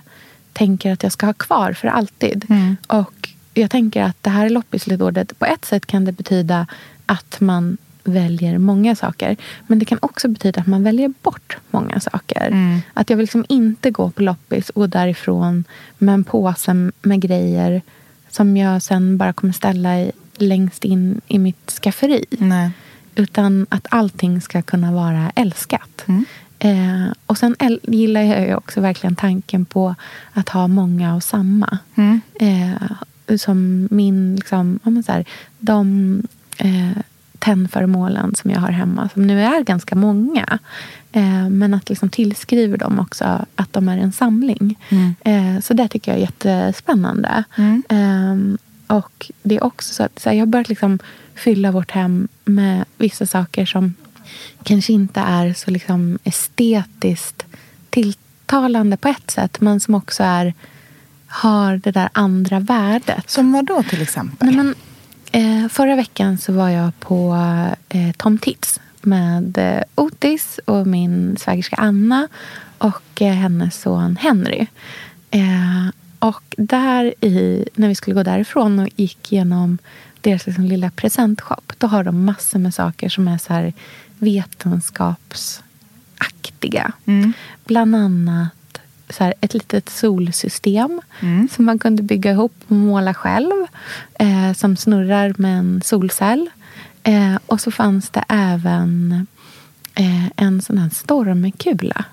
tänker 0.54 0.94
att 0.94 1.04
jag 1.04 1.12
ska 1.12 1.26
ha 1.26 1.34
kvar 1.34 1.74
för 1.74 1.88
alltid. 1.88 2.46
Och 2.88 3.30
jag 3.54 3.72
tänker 3.72 4.04
att 4.04 4.24
det 4.24 4.30
här 4.30 4.50
loppisledordet, 4.50 5.40
på 5.40 5.46
ett 5.46 5.66
sätt 5.66 5.86
kan 5.86 6.06
det 6.06 6.12
betyda 6.12 6.68
att 7.06 7.42
man 7.42 7.78
väljer 8.04 8.58
många 8.58 8.96
saker. 8.96 9.38
Men 9.68 9.80
det 9.80 9.86
kan 9.86 9.98
också 10.02 10.28
betyda 10.28 10.62
att 10.62 10.68
man 10.68 10.84
väljer 10.84 11.14
bort 11.22 11.58
många 11.72 12.00
saker. 12.00 12.48
Mm. 12.48 12.82
Att 12.94 13.10
jag 13.10 13.18
vill 13.18 13.24
liksom 13.24 13.46
inte 13.50 13.92
gå 13.92 14.10
på 14.10 14.22
loppis 14.22 14.70
och 14.70 14.90
därifrån 14.90 15.64
med 15.98 16.14
en 16.14 16.24
påse 16.24 16.92
med 17.02 17.22
grejer 17.22 17.82
som 18.30 18.58
jag 18.58 18.82
sen 18.82 19.18
bara 19.18 19.34
kommer 19.34 19.54
ställa 19.54 20.00
i, 20.00 20.12
längst 20.36 20.86
in 20.86 21.22
i 21.28 21.40
mitt 21.40 21.72
skafferi. 21.72 22.26
Nej. 22.30 22.72
Utan 23.16 23.66
att 23.70 23.88
allting 23.90 24.42
ska 24.42 24.62
kunna 24.62 24.92
vara 24.92 25.32
älskat. 25.36 26.04
Mm. 26.08 26.26
Eh, 26.64 27.14
och 27.26 27.38
sen 27.38 27.56
gillar 27.84 28.22
jag 28.22 28.48
ju 28.48 28.56
också 28.56 28.82
verkligen 28.82 29.16
tanken 29.16 29.66
på 29.66 29.96
att 30.34 30.50
ha 30.50 30.68
många 30.68 31.16
och 31.16 31.24
samma. 31.24 31.78
Mm. 31.96 32.22
Eh, 32.40 33.38
som 33.38 33.88
min, 33.92 34.36
liksom, 34.36 34.80
ja, 34.84 34.90
men 34.90 35.04
så 35.04 35.12
här, 35.12 35.26
de 35.60 36.24
eh, 36.58 37.02
tändföremålen 37.40 38.36
som 38.36 38.52
jag 38.52 38.60
har 38.60 38.72
hemma, 38.72 39.10
som 39.14 39.28
nu 39.28 39.42
är 39.42 39.64
ganska 39.64 39.96
många. 39.96 40.60
Eh, 41.12 41.50
men 41.50 41.74
att 41.74 41.90
liksom 41.90 42.10
tillskriver 42.10 42.78
dem 42.78 43.00
också 43.00 43.46
att 43.56 43.74
de 43.74 43.90
är 43.90 43.98
en 43.98 44.12
samling. 44.12 44.80
Mm. 44.90 45.16
Eh, 45.22 45.62
så 45.62 45.74
det 45.74 45.88
tycker 45.88 46.12
jag 46.12 46.18
är 46.18 46.22
jättespännande. 46.22 47.44
Mm. 47.56 47.84
Ehm, 47.90 48.58
och 48.88 49.32
det 49.44 49.56
är 49.56 49.64
också 49.64 49.94
så 49.94 50.04
att 50.04 50.20
så 50.20 50.30
här, 50.30 50.36
jag 50.36 50.42
har 50.42 50.52
börjat 50.52 50.70
liksom 50.70 51.00
fylla 51.36 51.72
vårt 51.72 51.92
hem 51.92 52.28
med 52.46 52.86
vissa 52.98 53.26
saker 53.26 53.66
som 53.66 53.94
kanske 54.64 54.94
inte 54.94 55.20
är 55.20 55.54
så 55.54 55.72
liksom 55.72 56.20
estetiskt 56.24 57.46
tilltalande 57.90 58.98
på 58.98 59.08
ett 59.08 59.32
sätt, 59.32 59.62
men 59.62 59.80
som 59.80 59.96
också 59.96 60.24
är, 60.24 60.54
har 61.28 61.78
det 61.78 61.92
där 61.92 62.10
andra 62.12 62.60
värdet. 62.60 63.30
Som 63.30 63.52
vad 63.52 63.66
då 63.66 63.84
till 63.84 64.02
exempel? 64.02 64.48
Nej, 64.48 64.56
men, 64.56 64.76
eh, 65.32 65.70
förra 65.70 65.96
veckan 65.96 66.38
så 66.38 66.54
var 66.54 66.70
jag 66.70 67.00
på 67.00 67.38
eh, 67.90 68.12
Tom 68.18 68.38
Tits 68.38 68.80
med 69.02 69.58
eh, 69.58 69.84
Otis 69.96 70.60
och 70.66 70.88
min 70.88 71.38
svägerska 71.38 71.76
Anna 71.76 72.28
och 72.78 73.22
eh, 73.22 73.34
hennes 73.34 73.82
son 73.82 74.16
Henry. 74.16 74.68
Eh, 75.32 75.90
och 76.20 76.56
där 76.58 77.14
i, 77.26 77.66
när 77.74 77.88
vi 77.88 77.96
skulle 77.96 78.16
gå 78.16 78.24
därifrån 78.24 78.80
och 78.80 78.90
gick 78.96 79.32
genom 79.32 79.78
deras 80.22 80.46
liksom 80.46 80.66
lilla 80.66 80.92
presentshop, 80.92 81.74
då 81.78 81.88
har 81.88 82.04
de 82.04 82.26
massor 82.26 82.60
med 82.60 82.74
saker 82.74 83.10
som 83.10 83.28
är 83.28 83.38
så 83.38 83.54
här 83.54 83.74
vetenskapsaktiga. 84.22 86.92
Mm. 87.06 87.34
Bland 87.66 87.96
annat 87.96 88.52
så 89.10 89.24
här, 89.24 89.34
ett 89.42 89.54
litet 89.54 89.90
solsystem 89.90 91.02
Mm. 91.20 91.48
som 91.56 91.66
man 91.66 91.80
kunde 91.80 92.04
bygga 92.04 92.32
ihop 92.32 92.54
och 92.68 92.76
måla 92.76 93.14
själv. 93.14 93.52
Eh, 94.14 94.54
som 94.54 94.78
snurrar 94.78 95.34
med 95.38 95.60
en 95.60 95.82
solcell. 95.86 96.50
Eh, 97.04 97.36
och 97.46 97.62
så 97.62 97.72
fanns 97.72 98.10
det 98.10 98.24
även 98.30 99.28
eh, 99.96 100.26
en 100.36 100.62
sån 100.62 100.78
här 100.78 100.90
stormkula. 100.90 102.06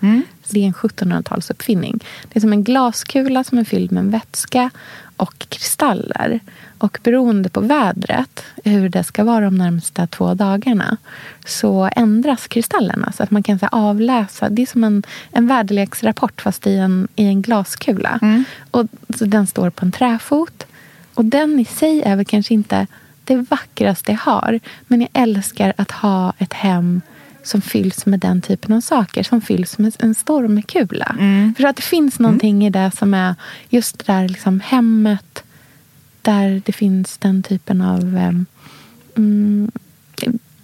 Mm. 0.00 0.22
Det 0.50 0.60
är 0.60 0.66
en 0.66 0.74
1700-talsuppfinning. 0.74 2.04
Det 2.28 2.38
är 2.38 2.40
som 2.40 2.52
en 2.52 2.64
glaskula 2.64 3.44
som 3.44 3.58
är 3.58 3.64
fylld 3.64 3.92
med 3.92 4.04
vätska 4.10 4.70
och 5.16 5.46
kristaller. 5.48 6.40
Och 6.84 6.98
beroende 7.02 7.48
på 7.48 7.60
vädret, 7.60 8.44
hur 8.64 8.88
det 8.88 9.04
ska 9.04 9.24
vara 9.24 9.44
de 9.44 9.54
närmsta 9.54 10.06
två 10.06 10.34
dagarna 10.34 10.96
så 11.46 11.90
ändras 11.96 12.48
kristallerna 12.48 13.12
så 13.12 13.22
att 13.22 13.30
man 13.30 13.42
kan 13.42 13.58
så 13.58 13.66
avläsa. 13.66 14.48
Det 14.48 14.62
är 14.62 14.66
som 14.66 14.84
en, 14.84 15.02
en 15.30 15.46
väderleksrapport 15.46 16.42
fast 16.42 16.66
i 16.66 16.76
en, 16.76 17.08
i 17.16 17.24
en 17.24 17.42
glaskula. 17.42 18.18
Och, 18.70 18.86
så 19.18 19.24
den 19.24 19.46
står 19.46 19.70
på 19.70 19.84
en 19.84 19.92
träfot. 19.92 20.66
Och 21.14 21.24
den 21.24 21.60
i 21.60 21.64
sig 21.64 22.02
är 22.02 22.16
väl 22.16 22.24
kanske 22.24 22.54
inte 22.54 22.86
det 23.24 23.36
vackraste 23.36 24.12
jag 24.12 24.18
har. 24.18 24.60
Men 24.86 25.00
jag 25.00 25.10
älskar 25.12 25.72
att 25.76 25.90
ha 25.90 26.32
ett 26.38 26.52
hem 26.52 27.00
som 27.42 27.60
fylls 27.60 28.06
med 28.06 28.20
den 28.20 28.42
typen 28.42 28.72
av 28.76 28.80
saker. 28.80 29.22
Som 29.22 29.40
fylls 29.40 29.78
med 29.78 29.96
en 29.98 30.14
stormkula. 30.14 31.16
För 31.56 31.64
att 31.64 31.76
det 31.76 31.82
finns 31.82 32.18
någonting 32.18 32.66
i 32.66 32.70
det 32.70 32.90
som 32.98 33.14
är 33.14 33.34
just 33.68 33.98
det 33.98 34.12
där 34.12 34.28
liksom 34.28 34.60
hemmet. 34.60 35.40
Där 36.24 36.62
det 36.64 36.72
finns 36.72 37.18
den 37.18 37.42
typen 37.42 37.80
av 37.80 38.00
mm, 39.16 39.70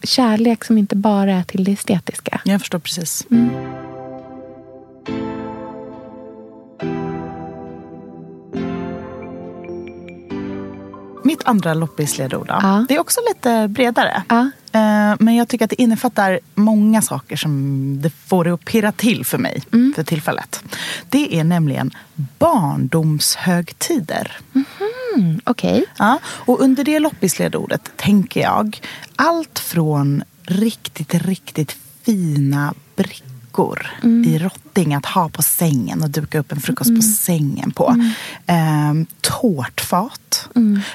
kärlek 0.02 0.64
som 0.64 0.78
inte 0.78 0.96
bara 0.96 1.32
är 1.32 1.42
till 1.42 1.64
det 1.64 1.72
estetiska. 1.72 2.40
Jag 2.44 2.60
förstår 2.60 2.78
precis. 2.78 3.26
Mitt 11.24 11.44
andra 11.44 11.74
loppisledord 11.74 12.46
då, 12.48 12.58
Ja. 12.62 12.84
det 12.88 12.94
är 12.94 12.98
också 13.00 13.20
lite 13.28 13.68
bredare. 13.68 14.22
Ja. 14.28 14.50
Eh, 14.72 15.14
Men 15.18 15.36
jag 15.36 15.48
tycker 15.48 15.64
att 15.64 15.70
det 15.70 15.82
innefattar 15.82 16.40
många 16.54 17.02
saker 17.02 17.36
som 17.36 17.96
det 18.02 18.10
får 18.10 18.44
det 18.44 18.50
att 18.54 18.64
pirra 18.64 18.92
till 18.92 19.24
för 19.24 19.38
mig 19.38 19.62
för 19.96 20.02
tillfället. 20.02 20.62
Det 21.08 21.36
är 21.38 21.44
nämligen 21.44 21.90
barndomshögtider. 22.38 24.36
Mm, 24.54 24.59
Okej. 25.44 25.84
Ja, 25.98 26.18
och 26.24 26.60
under 26.60 26.84
det 26.84 26.98
loppisledordet 26.98 27.90
tänker 27.96 28.40
jag 28.40 28.80
allt 29.16 29.58
från 29.58 30.22
riktigt, 30.42 31.14
riktigt 31.14 31.76
fina 32.02 32.74
brickor 32.96 33.86
i 34.26 34.38
rotting 34.38 34.94
att 34.94 35.06
ha 35.06 35.28
på 35.28 35.42
sängen 35.42 36.02
och 36.02 36.10
duka 36.10 36.38
upp 36.38 36.52
en 36.52 36.60
frukost 36.60 36.96
på 36.96 37.02
sängen 37.02 37.70
på. 37.70 37.96
Ehm, 38.46 39.06
tårtfat. 39.20 40.48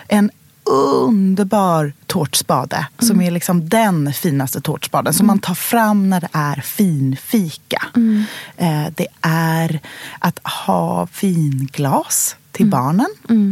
En 0.08 0.32
underbar 0.66 1.94
tårtspade 2.06 2.88
som 3.00 3.22
är 3.22 3.32
liksom 3.32 3.70
den 3.70 4.14
finaste 4.14 4.62
tårtspaden 4.62 5.14
som 5.14 5.28
man 5.28 5.40
tar 5.40 5.56
fram 5.56 6.10
när 6.10 6.22
det 6.22 6.30
är 6.32 6.56
finfika. 6.62 7.86
Eh, 8.58 8.86
det 8.96 9.08
är 9.22 9.80
att 10.20 10.40
ha 10.48 11.08
vinglas 11.22 12.36
till 12.56 12.66
barnen 12.66 13.08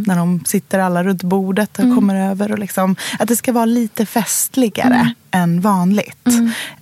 när 0.07 0.17
de 0.17 0.45
sitter 0.45 0.79
alla 0.79 1.03
runt 1.03 1.23
bordet 1.23 1.79
och 1.79 1.95
kommer 1.95 2.29
över. 2.31 2.51
Och 2.51 2.59
liksom, 2.59 2.95
att 3.19 3.27
det 3.27 3.35
ska 3.35 3.51
vara 3.51 3.65
lite 3.65 4.05
festligare 4.05 5.13
än 5.31 5.61
vanligt. 5.61 6.27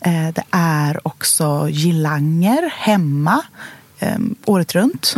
Eh, 0.01 0.33
det 0.33 0.43
är 0.51 1.07
också 1.07 1.67
girlanger 1.69 2.73
hemma 2.77 3.41
eh, 3.99 4.19
året 4.45 4.75
runt. 4.75 5.13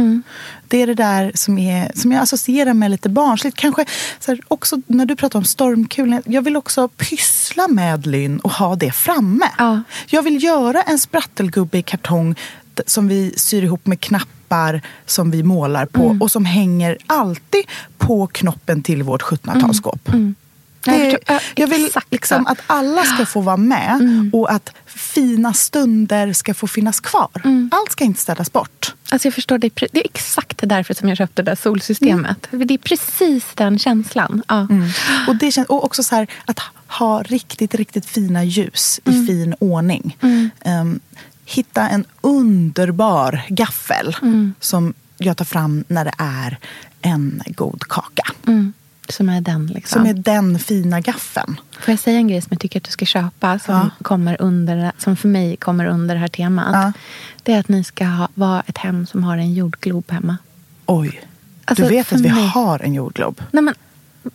Det 0.68 0.82
är 0.82 0.88
det 0.88 0.94
där 0.94 1.32
som, 1.36 1.58
är, 1.58 1.92
som 1.96 2.12
jag 2.12 2.22
associerar 2.22 2.74
med 2.74 2.92
lite 2.92 3.10
barnsligt. 3.10 3.58
Kanske 3.58 3.86
här, 4.28 4.40
också 4.48 4.82
när 4.88 5.06
du 5.06 5.16
pratar 5.16 5.40
om 5.40 5.46
stormkulan. 5.46 6.22
Jag 6.26 6.42
vill 6.42 6.58
också 6.58 6.88
pyssla 6.88 7.68
med 7.68 8.08
Lynn 8.08 8.40
och 8.40 8.52
ha 8.52 8.76
det 8.76 8.92
framme. 8.92 9.50
Ja. 9.58 9.82
Jag 10.08 10.24
vill 10.24 10.44
göra 10.44 10.82
en 10.82 11.00
sprattelgubbe 11.00 11.78
i 11.78 11.82
kartong 11.82 12.36
som 12.86 13.08
vi 13.08 13.34
syr 13.38 13.64
ihop 13.64 13.86
med 13.86 14.00
knappar 14.00 14.43
som 15.06 15.32
vi 15.32 15.44
målar 15.44 15.86
på 15.86 16.06
Mm. 16.06 16.22
och 16.22 16.32
som 16.32 16.46
hänger 16.46 16.98
alltid 17.08 17.64
på 17.98 18.28
knoppen 18.28 18.84
till 18.84 19.04
vårt 19.04 19.22
1700-talsskåp. 19.22 20.00
Jag 20.86 20.96
Det- 21.00 21.04
förstår- 21.12 21.20
ja, 21.36 21.40
Jag 21.56 21.68
vill 21.68 21.90
liksom 22.10 22.48
att 22.48 22.58
alla 22.68 23.04
ska 23.04 23.26
få 23.26 23.42
vara 23.42 23.58
med 23.58 24.00
och 24.34 24.52
att 24.52 24.74
fina 24.86 25.54
stunder 25.54 26.34
ska 26.34 26.54
få 26.54 26.68
finnas 26.68 27.00
kvar. 27.00 27.30
Allt 27.72 27.92
ska 27.92 28.04
inte 28.04 28.20
städas 28.22 28.52
bort. 28.54 28.94
Alltså 29.10 29.28
jag 29.28 29.34
förstår, 29.34 29.58
det 29.58 29.68
är, 29.82 29.88
det 29.92 30.00
är 30.00 30.06
exakt 30.06 30.60
därför 30.64 30.94
som 30.94 31.10
jag 31.10 31.18
köpte 31.18 31.42
det 31.42 31.52
där 31.52 31.56
solsystemet. 31.56 32.48
För 32.50 32.58
Det 32.66 32.74
är 32.74 32.78
precis 32.78 33.46
den 33.56 33.80
känslan. 33.80 34.44
Ja. 34.48 34.68
Och, 35.28 35.36
det 35.36 35.52
känns, 35.52 35.68
och 35.68 35.84
också 35.86 36.04
så 36.04 36.16
här, 36.16 36.28
att 36.46 36.60
ha 36.88 37.24
riktigt, 37.24 37.76
riktigt 37.76 38.06
fina 38.06 38.44
ljus 38.44 39.00
i 39.06 39.12
fin 39.28 39.56
ordning. 39.60 40.18
Ehm, 40.66 41.00
hitta 41.46 41.90
en 41.90 42.06
underbar 42.22 43.46
gaffel 43.50 44.16
som 44.60 44.94
jag 45.18 45.38
tar 45.38 45.46
fram 45.46 45.84
när 45.88 46.06
det 46.06 46.14
är 46.18 46.58
en 47.02 47.42
god 47.48 47.84
kaka. 47.90 48.24
Mm. 48.48 48.74
Som 49.10 49.30
är 49.30 49.42
den. 49.42 49.68
Liksom. 49.68 50.02
Som 50.02 50.10
är 50.10 50.14
den 50.14 50.60
fina 50.60 51.00
gaffeln. 51.02 51.56
Får 51.80 51.92
jag 51.92 52.00
säga 52.00 52.18
en 52.18 52.28
grej 52.28 52.42
som 52.42 52.48
jag 52.52 52.60
tycker 52.60 52.80
att 52.80 52.84
du 52.84 52.92
ska 52.92 53.06
köpa? 53.06 53.60
Som, 53.60 53.76
Ja. 53.76 53.90
kommer 54.04 54.42
under, 54.42 54.92
som 54.98 55.16
för 55.16 55.28
mig 55.28 55.56
kommer 55.58 55.86
under 55.86 56.16
det 56.16 56.22
här 56.22 56.28
temat. 56.28 56.70
Ja. 56.74 56.94
Det 57.44 57.54
är 57.54 57.60
att 57.60 57.70
ni 57.70 57.84
ska 57.84 58.06
ha, 58.06 58.28
vara 58.34 58.62
ett 58.68 58.78
hem 58.78 59.06
som 59.06 59.24
har 59.24 59.38
en 59.38 59.54
jordglob 59.54 60.12
hemma. 60.12 60.38
Oj, 60.86 61.22
Alltså, 61.66 61.84
du 61.84 61.90
vet 61.90 62.14
att 62.14 62.20
vi 62.22 62.32
mig- 62.32 62.48
har 62.48 62.80
en 62.80 62.94
jordglob. 62.94 63.42
Nej, 63.52 63.64
men, 63.64 63.74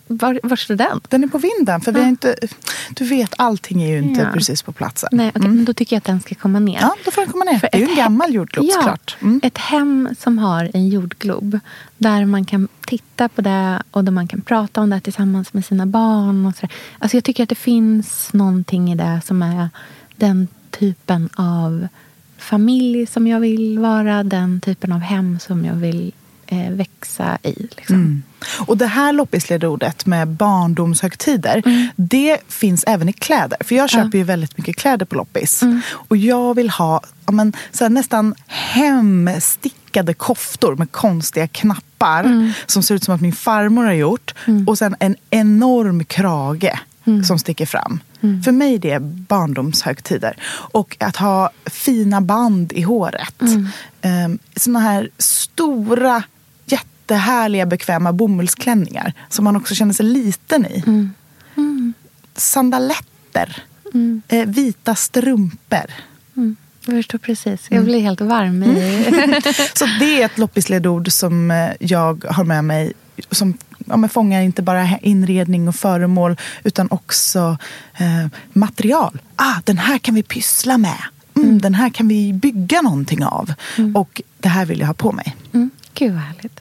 var, 0.06 0.40
var 0.42 0.56
står 0.56 0.74
den? 0.74 1.00
Den 1.08 1.24
är 1.24 1.28
på 1.28 1.38
vinden. 1.38 1.80
För 1.80 1.92
vi 1.92 2.00
har 2.00 2.08
inte, 2.08 2.36
du 2.90 3.04
vet, 3.04 3.34
allting 3.38 3.82
är 3.82 3.88
ju 3.88 3.98
inte 3.98 4.20
Ja. 4.20 4.30
precis 4.34 4.62
på 4.62 4.72
platsen. 4.72 5.08
Nej, 5.12 5.32
okej, 5.34 5.42
men 5.42 5.64
då 5.64 5.74
tycker 5.74 5.96
jag 5.96 5.98
att 5.98 6.04
den 6.04 6.20
ska 6.20 6.34
komma 6.34 6.58
ner. 6.58 6.78
Ja, 6.80 6.94
då 7.04 7.10
får 7.10 7.22
den 7.22 7.32
komma 7.32 7.44
ner. 7.44 7.58
För 7.58 7.68
det 7.72 7.78
är 7.78 7.80
ju 7.80 7.88
en 7.90 7.96
gammal 7.96 8.34
jordglob 8.34 8.66
ja, 8.68 8.74
såklart. 8.74 9.16
Mm. 9.20 9.40
Ett 9.42 9.58
hem 9.58 10.08
som 10.18 10.38
har 10.38 10.70
en 10.74 10.88
jordglob. 10.88 11.58
Där 11.98 12.24
man 12.24 12.44
kan 12.44 12.68
titta 12.86 13.28
på 13.28 13.40
det 13.40 13.82
och 13.90 14.04
där 14.04 14.12
man 14.12 14.28
kan 14.28 14.40
prata 14.40 14.80
om 14.80 14.90
det 14.90 15.00
tillsammans 15.00 15.52
med 15.52 15.64
sina 15.64 15.86
barn. 15.86 16.46
Och 16.46 16.54
så 16.56 16.60
där. 16.60 16.70
alltså 16.98 17.16
jag 17.16 17.24
tycker 17.24 17.42
att 17.42 17.48
det 17.48 17.54
finns 17.54 18.32
någonting 18.32 18.92
i 18.92 18.94
det 18.94 19.20
som 19.24 19.42
är 19.42 19.68
den 20.16 20.48
typen 20.70 21.28
av 21.36 21.88
familj 22.38 23.06
som 23.06 23.26
jag 23.26 23.40
vill 23.40 23.78
vara. 23.78 24.24
Den 24.24 24.60
typen 24.60 24.92
av 24.92 25.00
hem 25.00 25.38
som 25.38 25.64
jag 25.64 25.74
vill 25.74 26.12
växa 26.50 27.38
i. 27.42 27.68
Liksom. 27.76 27.96
Mm. 27.96 28.22
Och 28.66 28.76
det 28.76 28.86
här 28.86 29.12
loppisledordet 29.12 30.06
med 30.06 30.28
barndomshögtider, 30.28 31.62
mm. 31.66 31.88
det 31.96 32.38
finns 32.48 32.84
även 32.86 33.08
i 33.08 33.12
kläder. 33.12 33.58
För 33.60 33.74
jag 33.74 33.90
köper 33.90 34.10
ja. 34.12 34.18
ju 34.18 34.24
väldigt 34.24 34.58
mycket 34.58 34.76
kläder 34.76 35.06
på 35.06 35.14
loppis. 35.14 35.62
Mm. 35.62 35.80
Och 35.90 36.16
jag 36.16 36.54
vill 36.54 36.70
ha 36.70 37.00
ja, 37.26 37.32
men, 37.32 37.52
så 37.72 37.84
här, 37.84 37.90
nästan 37.90 38.34
hemstickade 38.46 40.14
koftor 40.14 40.76
med 40.76 40.92
konstiga 40.92 41.48
knappar 41.48 42.24
mm. 42.24 42.52
som 42.66 42.82
ser 42.82 42.94
ut 42.94 43.04
som 43.04 43.14
att 43.14 43.20
min 43.20 43.32
farmor 43.32 43.84
har 43.84 43.92
gjort. 43.92 44.34
Mm. 44.46 44.68
Och 44.68 44.78
sen 44.78 44.96
en 44.98 45.16
enorm 45.30 46.04
krage 46.04 46.78
mm. 47.04 47.24
som 47.24 47.38
sticker 47.38 47.66
fram. 47.66 48.00
Mm. 48.20 48.42
För 48.42 48.52
mig 48.52 48.78
det 48.78 48.90
är 48.90 49.00
barndomshögtider. 49.00 50.36
Och 50.50 50.96
att 51.00 51.16
ha 51.16 51.50
fina 51.66 52.20
band 52.20 52.72
i 52.72 52.82
håret. 52.82 53.40
Mm. 53.40 53.68
Um, 54.02 54.38
såna 54.56 54.80
här 54.80 55.10
stora, 55.18 56.22
jättehärliga, 57.08 57.66
bekväma 57.66 58.12
bomullsklänningar 58.12 59.12
som 59.28 59.44
man 59.44 59.56
också 59.56 59.74
känner 59.74 59.92
sig 59.92 60.06
liten 60.06 60.66
i. 60.66 60.82
Mm. 60.86 61.12
Mm. 61.56 61.94
Sandaletter. 62.36 63.62
Mm. 63.94 64.22
Eh, 64.28 64.46
vita 64.46 64.94
strumpor. 64.94 65.90
Mm. 66.36 66.56
Jag 66.86 66.96
förstår 66.96 67.18
precis. 67.18 67.66
Jag 67.68 67.84
blir 67.84 68.00
helt 68.00 68.20
varm 68.20 68.62
i... 68.62 69.04
Så 69.74 69.86
det 70.00 70.22
är 70.22 70.24
ett 70.24 70.38
loppisledord 70.38 71.12
som 71.12 71.50
eh, 71.50 71.70
jag 71.80 72.24
har 72.30 72.44
med 72.44 72.64
mig 72.64 72.92
som 73.30 73.54
ja, 73.86 74.08
fångar 74.08 74.42
inte 74.42 74.62
bara 74.62 74.98
inredning 75.02 75.68
och 75.68 75.74
föremål 75.74 76.36
utan 76.64 76.88
också 76.90 77.58
eh, 77.98 78.26
material. 78.52 79.18
Ah, 79.36 79.60
den 79.64 79.78
här 79.78 79.98
kan 79.98 80.14
vi 80.14 80.22
pyssla 80.22 80.78
med. 80.78 81.02
Mm, 81.36 81.48
mm. 81.48 81.60
Den 81.60 81.74
här 81.74 81.90
kan 81.90 82.08
vi 82.08 82.32
bygga 82.32 82.82
någonting 82.82 83.24
av. 83.24 83.52
Mm. 83.78 83.96
Och 83.96 84.22
det 84.40 84.48
här 84.48 84.66
vill 84.66 84.80
jag 84.80 84.86
ha 84.86 84.94
på 84.94 85.12
mig. 85.12 85.36
Mm. 85.52 85.70
Gud 85.98 86.12
vad 86.12 86.22
härligt. 86.22 86.60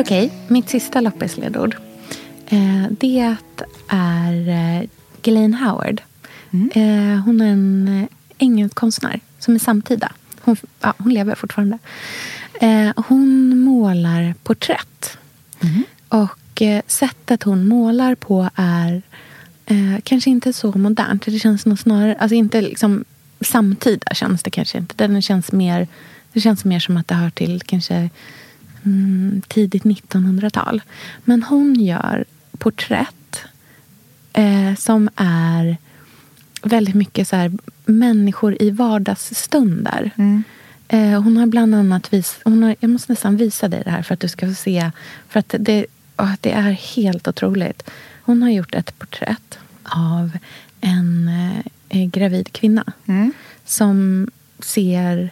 Okej, 0.00 0.32
mitt 0.48 0.68
sista 0.68 1.00
loppisledord. 1.00 1.76
Eh, 2.46 2.86
det 2.90 3.36
är 3.88 4.48
eh, 4.48 4.88
Ghislaine 5.22 5.54
Howard. 5.54 6.02
Mm. 6.50 6.70
Eh, 6.74 7.24
hon 7.24 7.40
är 7.40 7.46
en 7.46 8.08
engelsk 8.38 8.74
konstnär 8.74 9.20
som 9.38 9.54
är 9.54 9.58
samtida. 9.58 10.12
Hon, 10.40 10.56
ja, 10.80 10.94
hon 10.98 11.14
lever 11.14 11.34
fortfarande. 11.34 11.78
Hon 12.96 13.58
målar 13.58 14.34
porträtt. 14.42 15.18
Mm. 15.60 15.82
Och 16.08 16.62
sättet 16.86 17.42
hon 17.42 17.68
målar 17.68 18.14
på 18.14 18.50
är 18.54 19.02
eh, 19.68 20.00
kanske 20.04 20.30
inte 20.30 20.52
så 20.52 20.72
modernt. 20.78 21.24
Det 21.24 21.38
känns 21.38 21.66
nog 21.66 21.78
snarare, 21.78 22.16
alltså 22.18 22.34
inte 22.34 22.60
liksom 22.60 23.04
samtida 23.40 24.14
känns 24.14 24.42
det 24.42 24.50
kanske 24.50 24.78
inte. 24.78 24.94
Den 25.06 25.22
känns 25.22 25.52
mer, 25.52 25.88
det 26.32 26.40
känns 26.40 26.64
mer 26.64 26.80
som 26.80 26.96
att 26.96 27.08
det 27.08 27.14
hör 27.14 27.30
till 27.30 27.62
kanske 27.66 28.10
mm, 28.84 29.42
tidigt 29.48 29.82
1900-tal. 29.82 30.82
Men 31.24 31.42
hon 31.42 31.74
gör 31.74 32.24
porträtt 32.58 33.44
eh, 34.32 34.74
som 34.78 35.08
är 35.16 35.76
väldigt 36.62 36.94
mycket 36.94 37.28
så 37.28 37.36
här, 37.36 37.52
människor 37.84 38.62
i 38.62 38.70
vardagsstunder. 38.70 40.10
Mm. 40.16 40.42
Eh, 40.88 41.22
hon 41.22 41.36
har 41.36 41.46
bland 41.46 41.74
annat 41.74 42.12
vis, 42.12 42.40
hon 42.44 42.62
har, 42.62 42.76
Jag 42.80 42.90
måste 42.90 43.12
nästan 43.12 43.36
visa 43.36 43.68
dig 43.68 43.82
det 43.84 43.90
här 43.90 44.02
för 44.02 44.14
att 44.14 44.20
du 44.20 44.28
ska 44.28 44.48
få 44.48 44.54
se. 44.54 44.90
För 45.28 45.40
att 45.40 45.54
det, 45.58 45.86
oh, 46.16 46.32
det 46.40 46.52
är 46.52 46.70
helt 46.70 47.28
otroligt. 47.28 47.90
Hon 48.28 48.42
har 48.42 48.50
gjort 48.50 48.74
ett 48.74 48.98
porträtt 48.98 49.58
av 49.82 50.38
en 50.80 51.30
eh, 51.88 52.06
gravid 52.06 52.52
kvinna. 52.52 52.84
Mm. 53.06 53.32
Som 53.64 54.28
ser 54.58 55.30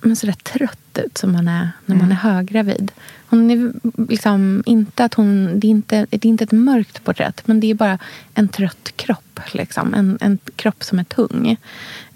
men 0.00 0.16
sådär 0.16 0.32
trött 0.32 0.98
ut 0.98 1.18
som 1.18 1.32
man 1.32 1.48
är 1.48 1.70
när 1.86 1.96
man 1.96 2.04
mm. 2.04 2.12
är 2.12 2.16
höggravid. 2.16 2.92
Hon 3.26 3.50
är 3.50 3.72
liksom 4.10 4.62
inte 4.66 5.04
att 5.04 5.14
hon, 5.14 5.60
det, 5.60 5.66
är 5.66 5.70
inte, 5.70 6.06
det 6.10 6.24
är 6.24 6.26
inte 6.26 6.44
ett 6.44 6.52
mörkt 6.52 7.04
porträtt 7.04 7.46
men 7.46 7.60
det 7.60 7.70
är 7.70 7.74
bara 7.74 7.98
en 8.34 8.48
trött 8.48 8.92
kropp. 8.96 9.40
Liksom. 9.52 9.94
En, 9.94 10.18
en 10.20 10.38
kropp 10.56 10.84
som 10.84 10.98
är 10.98 11.04
tung. 11.04 11.56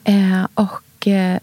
Eh, 0.05 0.47
och 0.55 1.07
eh, 1.07 1.39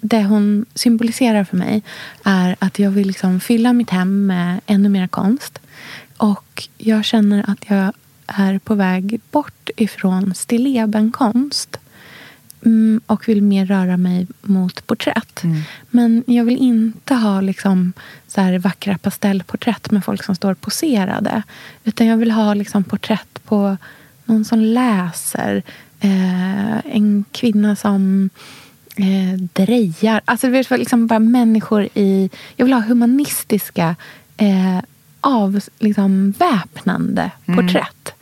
det 0.00 0.24
hon 0.24 0.66
symboliserar 0.74 1.44
för 1.44 1.56
mig 1.56 1.82
är 2.24 2.56
att 2.58 2.78
jag 2.78 2.90
vill 2.90 3.06
liksom 3.06 3.40
fylla 3.40 3.72
mitt 3.72 3.90
hem 3.90 4.26
med 4.26 4.60
ännu 4.66 4.88
mer 4.88 5.06
konst. 5.06 5.58
Och 6.16 6.68
jag 6.78 7.04
känner 7.04 7.50
att 7.50 7.64
jag 7.68 7.92
är 8.26 8.58
på 8.58 8.74
väg 8.74 9.20
bort 9.30 9.70
ifrån 9.76 10.34
stillebenkonst 10.34 11.78
Mm, 12.66 13.00
och 13.06 13.28
vill 13.28 13.42
mer 13.42 13.66
röra 13.66 13.96
mig 13.96 14.26
mot 14.42 14.86
porträtt. 14.86 15.44
Mm. 15.44 15.62
Men 15.90 16.24
jag 16.26 16.44
vill 16.44 16.56
inte 16.56 17.14
ha 17.14 17.40
liksom 17.40 17.92
så 18.26 18.40
här 18.40 18.58
vackra 18.58 18.98
pastellporträtt 18.98 19.90
med 19.90 20.04
folk 20.04 20.22
som 20.22 20.34
står 20.34 20.54
poserade. 20.54 21.42
Utan 21.84 22.06
jag 22.06 22.16
vill 22.16 22.30
ha 22.30 22.54
liksom 22.54 22.84
porträtt 22.84 23.44
på 23.44 23.76
någon 24.24 24.44
som 24.44 24.60
läser. 24.60 25.62
Eh, 26.00 26.86
en 26.96 27.24
kvinna 27.32 27.76
som 27.76 28.30
eh, 28.96 29.40
drejar. 29.52 30.20
Alltså 30.24 30.48
liksom 30.76 31.06
bara 31.06 31.18
människor 31.18 31.88
i... 31.94 32.30
Jag 32.56 32.66
vill 32.66 32.74
ha 32.74 32.80
humanistiska 32.80 33.96
eh, 34.36 34.78
av 35.26 35.60
liksom, 35.78 36.34
väpnande 36.38 37.30
mm. 37.46 37.56
porträtt. 37.56 38.12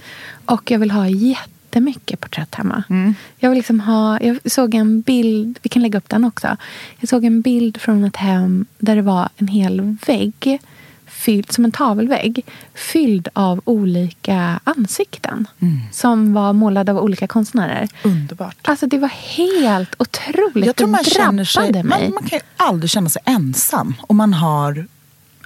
Och 0.45 0.71
jag 0.71 0.79
vill 0.79 0.91
ha 0.91 1.09
jätte 1.09 1.51
jättemycket 1.75 2.21
porträtt 2.21 2.55
hemma. 2.55 2.85
Mm. 2.91 3.15
Jag, 3.39 3.51
vill 3.51 3.57
liksom 3.57 3.81
ha, 3.81 4.21
jag 4.21 4.39
såg 4.45 4.75
en 4.75 5.01
bild, 5.01 5.59
vi 5.63 5.69
kan 5.69 5.83
lägga 5.83 5.99
upp 5.99 6.09
den 6.09 6.25
också. 6.25 6.57
Jag 6.99 7.09
såg 7.09 7.25
en 7.25 7.41
bild 7.41 7.81
från 7.81 8.05
ett 8.05 8.17
hem 8.17 8.67
där 8.79 8.97
det 8.97 9.03
var 9.03 9.29
en 9.37 9.49
hel 9.49 9.97
vägg 10.07 10.61
fylld, 11.07 11.53
som 11.53 11.65
en 11.65 11.73
tavelvägg 11.73 12.45
fylld 12.75 13.29
av 13.33 13.61
olika 13.65 14.61
ansikten 14.65 15.47
mm. 15.61 15.81
som 15.93 16.35
var 16.35 16.53
målade 16.53 16.93
av 16.93 16.99
olika 16.99 17.27
konstnärer. 17.27 17.89
Underbart. 18.03 18.57
Alltså 18.63 18.87
det 18.87 18.99
var 18.99 19.09
helt 19.09 19.95
otroligt. 19.99 20.67
Jag 20.67 20.77
tror 20.77 20.89
man 20.89 21.05
känner 21.05 21.45
sig, 21.45 21.73
mig. 21.73 21.83
Man, 21.85 22.01
man 22.15 22.23
kan 22.23 22.39
ju 22.39 22.45
aldrig 22.57 22.91
känna 22.91 23.09
sig 23.09 23.23
ensam 23.25 23.95
om 24.01 24.17
man 24.17 24.35
har 24.35 24.87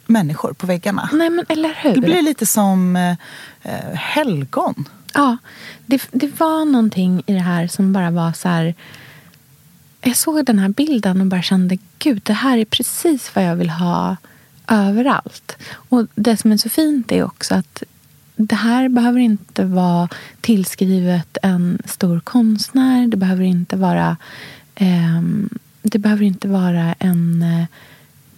människor 0.09 0.53
på 0.53 0.67
väggarna. 0.67 1.09
Nej, 1.13 1.31
men 1.31 1.45
eller 1.49 1.75
hur? 1.83 1.95
Det 1.95 2.01
blir 2.01 2.23
lite 2.23 2.47
som 2.47 2.97
eh, 2.97 3.95
helgon. 3.95 4.89
Ja, 5.15 5.37
det, 5.87 6.09
det 6.11 6.41
var 6.41 6.65
någonting 6.65 7.23
i 7.27 7.33
det 7.33 7.41
här 7.41 7.67
som 7.67 7.93
bara 7.93 8.11
var 8.11 8.33
så 8.33 8.49
här... 8.49 8.75
Jag 10.01 10.17
såg 10.17 10.45
den 10.45 10.59
här 10.59 10.69
bilden 10.69 11.21
och 11.21 11.27
bara 11.27 11.43
kände 11.43 11.79
gud, 11.99 12.23
det 12.25 12.33
här 12.33 12.59
är 12.59 12.65
precis 12.65 13.35
vad 13.35 13.45
jag 13.45 13.57
vill 13.57 13.71
ha 13.71 14.17
överallt. 14.69 15.57
Och 15.73 16.07
det 16.15 16.37
som 16.37 16.53
är 16.53 16.57
så 16.57 16.69
fint 16.69 17.13
är 17.13 17.25
också 17.25 17.55
att 17.55 17.83
det 18.37 18.55
här 18.55 18.89
behöver 18.89 19.21
inte 19.21 19.65
vara 19.65 20.09
tillskrivet 20.41 21.39
en 21.43 21.83
stor 21.85 22.21
konstnär. 22.21 23.07
Det 23.07 23.17
behöver 23.17 23.45
inte 23.45 23.77
vara, 23.77 24.17
eh, 24.75 25.23
det 25.83 25.99
behöver 25.99 26.25
inte 26.25 26.49
vara 26.49 26.95
en 26.99 27.43
eh, 27.43 27.65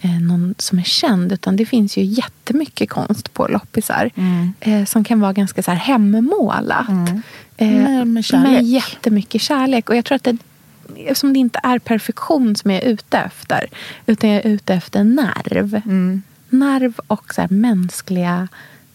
någon 0.09 0.55
som 0.59 0.79
är 0.79 0.83
känd. 0.83 1.33
Utan 1.33 1.57
det 1.57 1.67
finns 1.67 1.97
ju 1.97 2.05
jättemycket 2.05 2.91
konst 2.91 3.35
på 3.35 3.49
loppisar. 3.49 4.11
Mm. 4.15 4.53
Eh, 4.61 4.85
som 4.85 5.05
kan 5.05 5.21
vara 5.21 5.33
ganska 5.33 5.63
så 5.63 5.71
här 5.71 5.79
hemmålat. 5.79 6.89
Mm. 6.89 7.23
Eh, 7.57 8.05
med, 8.05 8.25
kärlek. 8.25 8.51
med 8.51 8.63
jättemycket 8.63 9.43
kärlek. 9.43 9.89
Och 9.89 9.97
jag 9.97 10.05
tror 10.05 10.17
att 10.17 10.25
det, 10.25 10.37
eftersom 10.97 11.33
det 11.33 11.39
inte 11.39 11.61
är 11.63 11.79
perfektion 11.79 12.57
som 12.57 12.71
jag 12.71 12.83
är 12.83 12.89
ute 12.89 13.19
efter. 13.19 13.67
Utan 14.07 14.31
jag 14.31 14.45
är 14.45 14.51
ute 14.51 14.75
efter 14.75 15.05
nerv. 15.05 15.83
Mm. 15.85 16.23
Nerv 16.49 17.01
och 17.07 17.35
så 17.35 17.47
mänskliga, 17.51 18.49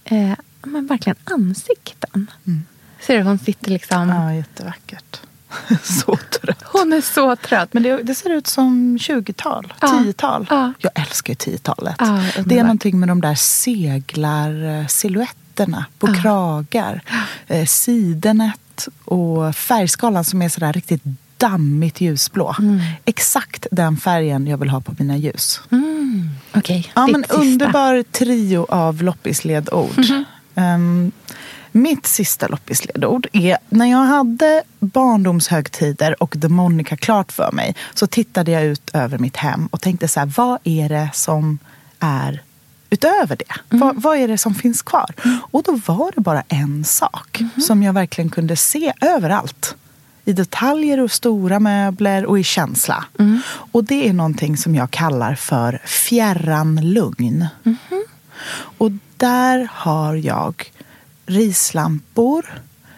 eh, 0.03 0.33
men 0.63 0.87
verkligen 0.87 1.17
ansikten. 1.23 2.31
Mm. 2.47 2.63
Ser 2.99 3.17
du, 3.17 3.23
hon 3.23 3.39
sitter 3.39 3.71
liksom... 3.71 4.09
Ja, 4.09 4.33
jättevackert. 4.33 5.21
så 5.83 6.15
trött. 6.15 6.63
Hon 6.63 6.93
är 6.93 7.01
så 7.01 7.35
trött. 7.35 7.73
Men 7.73 7.83
det, 7.83 8.03
det 8.03 8.15
ser 8.15 8.29
ut 8.29 8.47
som 8.47 8.97
20-tal, 8.97 9.73
ja. 9.81 9.87
10-tal. 9.87 10.47
Ja. 10.49 10.73
Jag 10.79 10.91
älskar 10.95 11.33
ju 11.33 11.37
10-talet. 11.37 11.95
Ja, 11.99 12.23
det 12.45 12.59
är 12.59 12.63
någonting 12.63 12.99
med 12.99 13.09
de 13.09 13.21
där 13.21 13.35
seglar-silhuetterna 13.35 15.85
på 15.99 16.07
ja. 16.07 16.13
kragar. 16.13 17.01
Eh, 17.47 17.65
sidenet 17.65 18.87
och 19.05 19.55
färgskalan 19.55 20.23
som 20.23 20.41
är 20.41 20.49
sådär 20.49 20.73
riktigt 20.73 21.03
dammigt 21.37 22.01
ljusblå. 22.01 22.55
Mm. 22.59 22.79
Exakt 23.05 23.67
den 23.71 23.97
färgen 23.97 24.47
jag 24.47 24.57
vill 24.57 24.69
ha 24.69 24.81
på 24.81 24.95
mina 24.97 25.17
ljus. 25.17 25.61
Mm. 25.71 26.29
Okay. 26.53 26.83
Ja, 26.95 27.07
men 27.07 27.25
underbar 27.25 28.03
trio 28.11 28.65
av 28.69 29.03
loppisledord. 29.03 29.97
Mm 29.97 30.25
-hmm. 30.55 30.75
um, 30.75 31.11
mitt 31.75 32.07
sista 32.07 32.47
loppisledord 32.47 33.27
är 33.33 33.57
när 33.69 33.85
jag 33.85 34.05
hade 34.05 34.63
barndomshögtider 34.79 36.23
och 36.23 36.33
demonika 36.37 36.97
klart 36.97 37.31
för 37.31 37.51
mig 37.51 37.75
så 37.93 38.07
tittade 38.07 38.51
jag 38.51 38.63
ut 38.63 38.89
över 38.93 39.17
mitt 39.17 39.37
hem 39.37 39.67
och 39.67 39.81
tänkte 39.81 40.07
så 40.07 40.19
här, 40.19 40.31
vad 40.37 40.59
är 40.63 40.89
det 40.89 41.09
som 41.13 41.59
är 41.99 42.43
utöver 42.89 43.35
det? 43.35 43.75
Mm. 43.75 43.87
Vad, 43.87 44.01
vad, 44.01 44.17
är 44.17 44.27
det 44.27 44.37
som 44.37 44.55
finns 44.55 44.81
kvar? 44.81 45.13
Mm. 45.25 45.37
Och 45.51 45.63
då 45.63 45.79
var 45.85 46.11
det 46.15 46.21
bara 46.21 46.43
en 46.47 46.83
sak 46.83 47.39
mm. 47.39 47.61
som 47.61 47.83
jag 47.83 47.93
verkligen 47.93 48.29
kunde 48.29 48.55
se 48.55 48.93
överallt 49.01 49.75
i 50.25 50.33
detaljer 50.33 50.99
och 50.99 51.11
stora 51.11 51.59
möbler 51.59 52.25
och 52.25 52.39
i 52.39 52.43
känsla. 52.43 53.05
Och 53.47 53.83
det 53.83 54.09
är 54.09 54.13
någonting 54.13 54.57
som 54.57 54.75
jag 54.75 54.91
kallar 54.91 55.35
för 55.35 55.81
fjärran 55.85 56.93
lugn. 56.93 57.47
Och 58.77 58.91
där 59.17 59.67
har 59.71 60.15
jag 60.15 60.71
rislampor, 61.25 62.45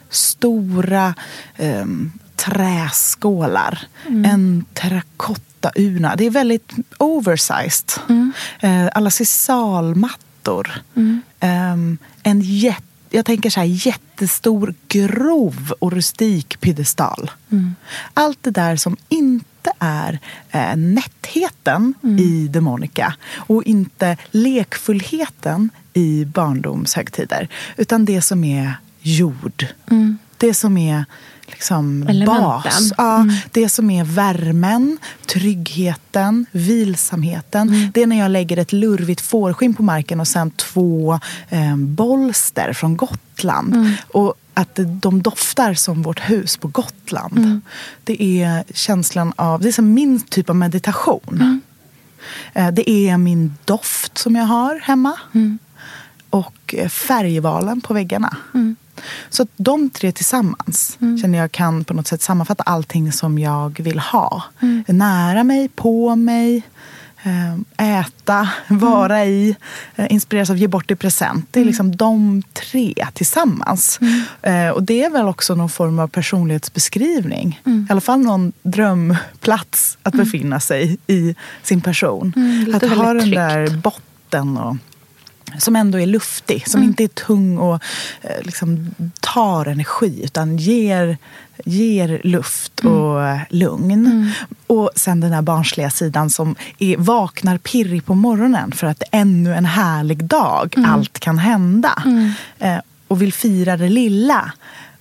stora 0.10 1.14
eh, 1.56 1.86
träskålar, 2.36 3.80
en 4.08 4.66
terrakottaurna. 4.74 6.16
Det 6.16 6.26
är 6.26 6.30
väldigt 6.30 6.74
oversized. 6.98 7.92
Eh, 8.60 8.88
alla 8.94 9.10
sisalmattor. 9.10 10.72
Eh, 11.40 11.76
en 12.24 12.42
jätte 12.42 12.84
jag 13.10 13.26
tänker 13.26 13.50
så 13.50 13.60
här, 13.60 13.68
jättestor, 13.68 14.74
grov 14.88 15.74
och 15.80 15.92
rustik 15.92 16.62
piedestal. 16.62 17.32
Allt 18.14 18.44
det 18.44 18.52
där 18.52 18.76
som 18.76 18.98
inte 19.10 19.72
är 19.80 20.20
eh, 20.52 20.76
nättheten 20.76 21.94
i 22.20 22.48
Demonica 22.48 23.14
och 23.36 23.64
inte 23.64 24.18
lekfullheten 24.32 25.70
i 25.98 26.26
barndomshögtider. 26.26 27.48
Utan 27.78 28.06
det 28.06 28.22
som 28.22 28.44
är 28.44 28.74
jord. 29.02 29.66
Det 30.38 30.54
som 30.54 30.78
är 30.78 31.06
liksom 31.48 32.04
Elementen. 32.08 32.42
bas. 32.44 32.94
Ja, 32.98 33.26
Det 33.52 33.70
som 33.70 33.90
är 33.90 34.04
värmen, 34.04 34.98
tryggheten, 35.26 36.46
vilsamheten. 36.52 37.92
Det 37.94 38.04
är 38.04 38.08
när 38.08 38.20
jag 38.20 38.32
lägger 38.32 38.58
ett 38.58 38.74
lurvigt 38.74 39.22
fårskinn 39.22 39.74
på 39.74 39.84
marken 39.84 40.20
och 40.20 40.28
sen 40.28 40.52
två 40.52 41.20
eh, 41.50 41.76
bolster 41.76 42.74
från 42.74 42.98
Gotland. 42.98 43.96
Och 44.08 44.34
att 44.54 44.80
de 45.02 45.22
doftar 45.22 45.74
som 45.74 46.02
vårt 46.02 46.20
hus 46.20 46.58
på 46.58 46.68
Gotland. 46.68 47.62
Det 48.04 48.24
är 48.24 48.64
känslan 48.74 49.34
av, 49.36 49.62
det 49.62 49.68
är 49.68 49.72
som 49.72 49.94
min 49.94 50.20
typ 50.20 50.50
av 50.50 50.56
meditation. 50.56 51.62
Eh, 52.54 52.72
Det 52.72 52.90
är 52.90 53.18
min 53.18 53.56
doft 53.66 54.18
som 54.18 54.36
jag 54.36 54.46
har 54.46 54.80
hemma. 54.80 55.14
Och 56.30 56.76
eh, 56.78 56.88
färgvalen 56.90 57.82
på 57.82 57.94
väggarna. 57.94 58.38
Så 59.30 59.44
att 59.44 59.50
de 59.58 59.90
tre 59.90 60.12
tillsammans 60.12 60.98
känner 61.22 61.38
jag 61.38 61.52
kan 61.52 61.84
på 61.84 61.94
något 61.94 62.08
sätt 62.08 62.22
sammanfatta 62.22 62.64
allting 62.64 63.12
som 63.12 63.40
jag 63.40 63.80
vill 63.84 64.00
ha. 64.00 64.44
Nära 64.88 65.44
mig, 65.44 65.68
på 65.76 66.16
mig, 66.16 66.64
eh, 67.24 68.00
äta, 68.00 68.50
vara 68.68 69.26
i, 69.26 69.56
eh, 69.96 70.06
inspireras 70.10 70.50
av 70.50 70.58
ge 70.58 70.68
bort 70.68 70.92
i 70.92 70.96
present. 70.96 71.48
Det 71.52 71.60
är 71.62 71.66
liksom 71.66 71.96
de 71.96 72.44
tre 72.54 72.94
tillsammans. 73.14 74.00
Eh, 74.42 74.70
Och 74.70 74.84
det 74.84 75.04
är 75.04 75.10
väl 75.10 75.28
också 75.28 75.56
någon 75.56 75.70
form 75.70 76.00
av 76.00 76.08
personlighetsbeskrivning. 76.08 77.62
I 77.66 77.92
alla 77.92 78.02
fall 78.02 78.20
någon 78.20 78.52
drömplats 78.64 79.98
att 80.04 80.14
befinna 80.14 80.60
sig 80.60 80.98
i 81.08 81.36
sin 81.64 81.82
person. 81.82 82.34
att 82.76 82.90
ha 82.98 83.14
den 83.14 83.32
där 83.32 83.70
botten 83.78 84.58
och 84.58 84.76
som 85.58 85.76
ändå 85.76 86.00
är 86.00 86.06
luftig, 86.06 86.70
som 86.70 86.84
inte 86.84 87.04
är 87.04 87.08
tung 87.08 87.58
och 87.58 87.84
eh, 88.22 88.42
liksom 88.42 88.92
tar 89.20 89.66
energi 89.66 90.22
utan 90.24 90.58
ger, 90.58 91.18
ger 91.66 92.22
luft 92.24 92.80
och 92.80 93.24
eh, 93.24 93.40
lugn. 93.50 94.32
Och 94.68 94.90
sen 94.96 95.20
den 95.20 95.32
där 95.32 95.42
barnsliga 95.42 95.90
sidan 95.90 96.30
som 96.30 96.56
är, 96.80 96.98
vaknar 96.98 97.58
pirrig 97.58 98.06
på 98.06 98.16
morgonen 98.16 98.72
för 98.72 98.88
att 98.88 99.00
det 99.00 99.06
är 99.12 99.22
ännu 99.22 99.54
en 99.54 99.66
härlig 99.66 100.24
dag, 100.24 100.76
allt 100.88 101.20
kan 101.20 101.38
hända. 101.38 102.04
Eh, 102.60 102.78
och 103.08 103.22
vill 103.22 103.34
fira 103.34 103.78
det 103.78 103.90
lilla. 103.90 104.52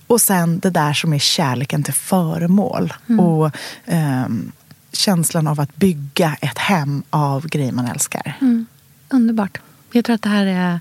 Och 0.07 0.21
sen 0.21 0.59
det 0.59 0.69
där 0.69 0.93
som 0.93 1.13
är 1.13 1.19
kärleken 1.19 1.83
till 1.83 1.93
föremål. 1.93 2.93
Och 3.19 3.51
ehm, 3.85 4.51
känslan 4.91 5.47
av 5.47 5.59
att 5.59 5.75
bygga 5.75 6.37
ett 6.41 6.57
hem 6.57 7.03
av 7.09 7.47
grejer 7.47 7.71
man 7.71 7.85
älskar. 7.85 8.37
Underbart. 9.09 9.57
Jag 9.91 10.05
tror 10.05 10.15
att 10.15 10.21
det 10.21 10.29
här 10.29 10.45
är... 10.45 10.79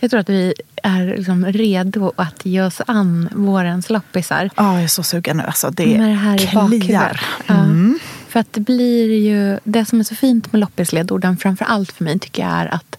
Jag 0.00 0.10
tror 0.10 0.20
att 0.20 0.28
vi 0.28 0.54
är 0.82 1.06
liksom 1.16 1.46
redo 1.46 2.12
att 2.16 2.46
ge 2.46 2.62
oss 2.62 2.80
an 2.86 3.28
vårens 3.32 3.90
loppisar. 3.90 4.50
Ja, 4.56 4.74
jag 4.74 4.82
är 4.82 4.88
så 4.88 5.02
sugen 5.02 5.36
nu. 5.36 5.42
Alltså, 5.42 5.70
det, 5.70 5.98
med 5.98 6.08
det 6.08 6.14
här 6.14 6.80
kliar. 6.80 7.20
Ja. 7.46 7.54
Mm. 7.54 7.98
För 8.28 8.40
att 8.40 8.52
det 8.52 8.60
blir 8.60 9.18
ju... 9.18 9.58
Det 9.64 9.84
som 9.84 10.00
är 10.00 10.04
så 10.04 10.14
fint 10.14 10.52
med 10.52 10.60
loppisledorden, 10.60 11.36
framför 11.36 11.64
allt 11.64 11.92
för 11.92 12.04
mig, 12.04 12.18
tycker 12.18 12.42
jag 12.42 12.52
är 12.52 12.74
att 12.74 12.98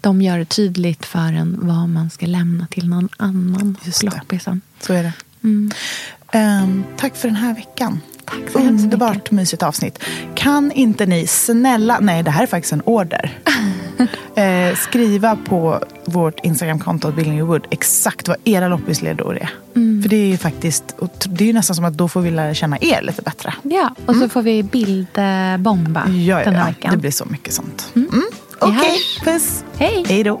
de 0.00 0.22
gör 0.22 0.38
det 0.38 0.44
tydligt 0.44 1.06
för 1.06 1.32
en 1.32 1.58
vad 1.60 1.88
man 1.88 2.10
ska 2.10 2.26
lämna 2.26 2.66
till 2.66 2.88
någon 2.88 3.08
annan 3.16 3.76
Just 3.84 4.02
loppisen. 4.02 4.60
Så 4.80 4.92
är 4.92 5.02
det. 5.02 5.12
Mm. 5.44 5.70
Ehm, 6.32 6.84
tack 6.96 7.16
för 7.16 7.28
den 7.28 7.36
här 7.36 7.54
veckan. 7.54 8.00
Tack 8.24 8.50
så 8.52 8.58
Underbart 8.58 9.14
mycket. 9.14 9.30
mysigt 9.30 9.62
avsnitt. 9.62 9.98
Kan 10.34 10.72
inte 10.72 11.06
ni 11.06 11.26
snälla, 11.26 11.98
nej 12.00 12.22
det 12.22 12.30
här 12.30 12.42
är 12.42 12.46
faktiskt 12.46 12.72
en 12.72 12.82
order. 12.82 13.38
eh, 14.34 14.76
skriva 14.76 15.36
på 15.36 15.78
vårt 16.04 16.40
Instagramkonto 16.44 17.12
Building 17.12 17.46
Wood 17.46 17.66
exakt 17.70 18.28
vad 18.28 18.36
era 18.44 18.68
loppisledord 18.68 19.36
är. 19.36 19.50
Mm. 19.76 20.02
För 20.02 20.08
det 20.08 20.16
är 20.16 20.26
ju 20.26 20.36
faktiskt, 20.36 20.96
det 21.24 21.44
är 21.44 21.46
ju 21.46 21.52
nästan 21.52 21.76
som 21.76 21.84
att 21.84 21.94
då 21.94 22.08
får 22.08 22.20
vi 22.20 22.30
lära 22.30 22.54
känna 22.54 22.78
er 22.80 23.02
lite 23.02 23.22
bättre. 23.22 23.54
Ja, 23.62 23.94
och 24.06 24.16
så 24.16 24.28
får 24.28 24.42
vi 24.42 24.62
bildbomba 24.62 26.02
Mm. 26.02 26.24
Ja, 26.24 26.38
ja, 26.38 26.44
den 26.44 26.54
här 26.54 26.60
ja. 26.60 26.66
veckan. 26.66 26.90
det 26.92 26.98
blir 26.98 27.10
så 27.10 27.24
mycket 27.24 27.54
sånt. 27.54 27.92
Mm. 27.96 28.22
Okej, 28.58 28.74
hörs. 28.74 29.20
puss. 29.24 29.64
Hej! 29.78 30.04
Hej 30.08 30.24
då. 30.24 30.40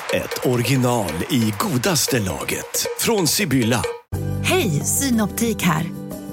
ett 0.13 0.45
original 0.45 1.11
i 1.29 1.53
godaste 1.59 2.19
laget. 2.19 2.87
Från 2.99 3.27
Sibylla. 3.27 3.81
Hej, 4.43 4.69
Synoptik 4.69 5.63
här. 5.63 5.89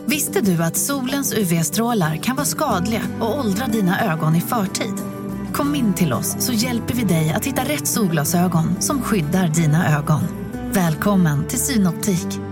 Visste 0.06 0.40
du 0.40 0.62
att 0.62 0.76
solens 0.76 1.34
UV-strålar 1.34 2.16
kan 2.16 2.36
vara 2.36 2.46
skadliga 2.46 3.02
och 3.20 3.38
åldra 3.38 3.66
dina 3.66 4.12
ögon 4.12 4.36
i 4.36 4.40
förtid? 4.40 4.94
Kom 5.52 5.74
in 5.74 5.94
till 5.94 6.12
oss 6.12 6.36
så 6.38 6.52
hjälper 6.52 6.94
vi 6.94 7.04
dig 7.04 7.32
att 7.36 7.44
hitta 7.44 7.62
rätt 7.62 7.86
solglasögon 7.86 8.82
som 8.82 9.02
skyddar 9.02 9.48
dina 9.48 9.98
ögon. 9.98 10.22
Välkommen 10.72 11.48
till 11.48 11.58
Synoptik. 11.58 12.47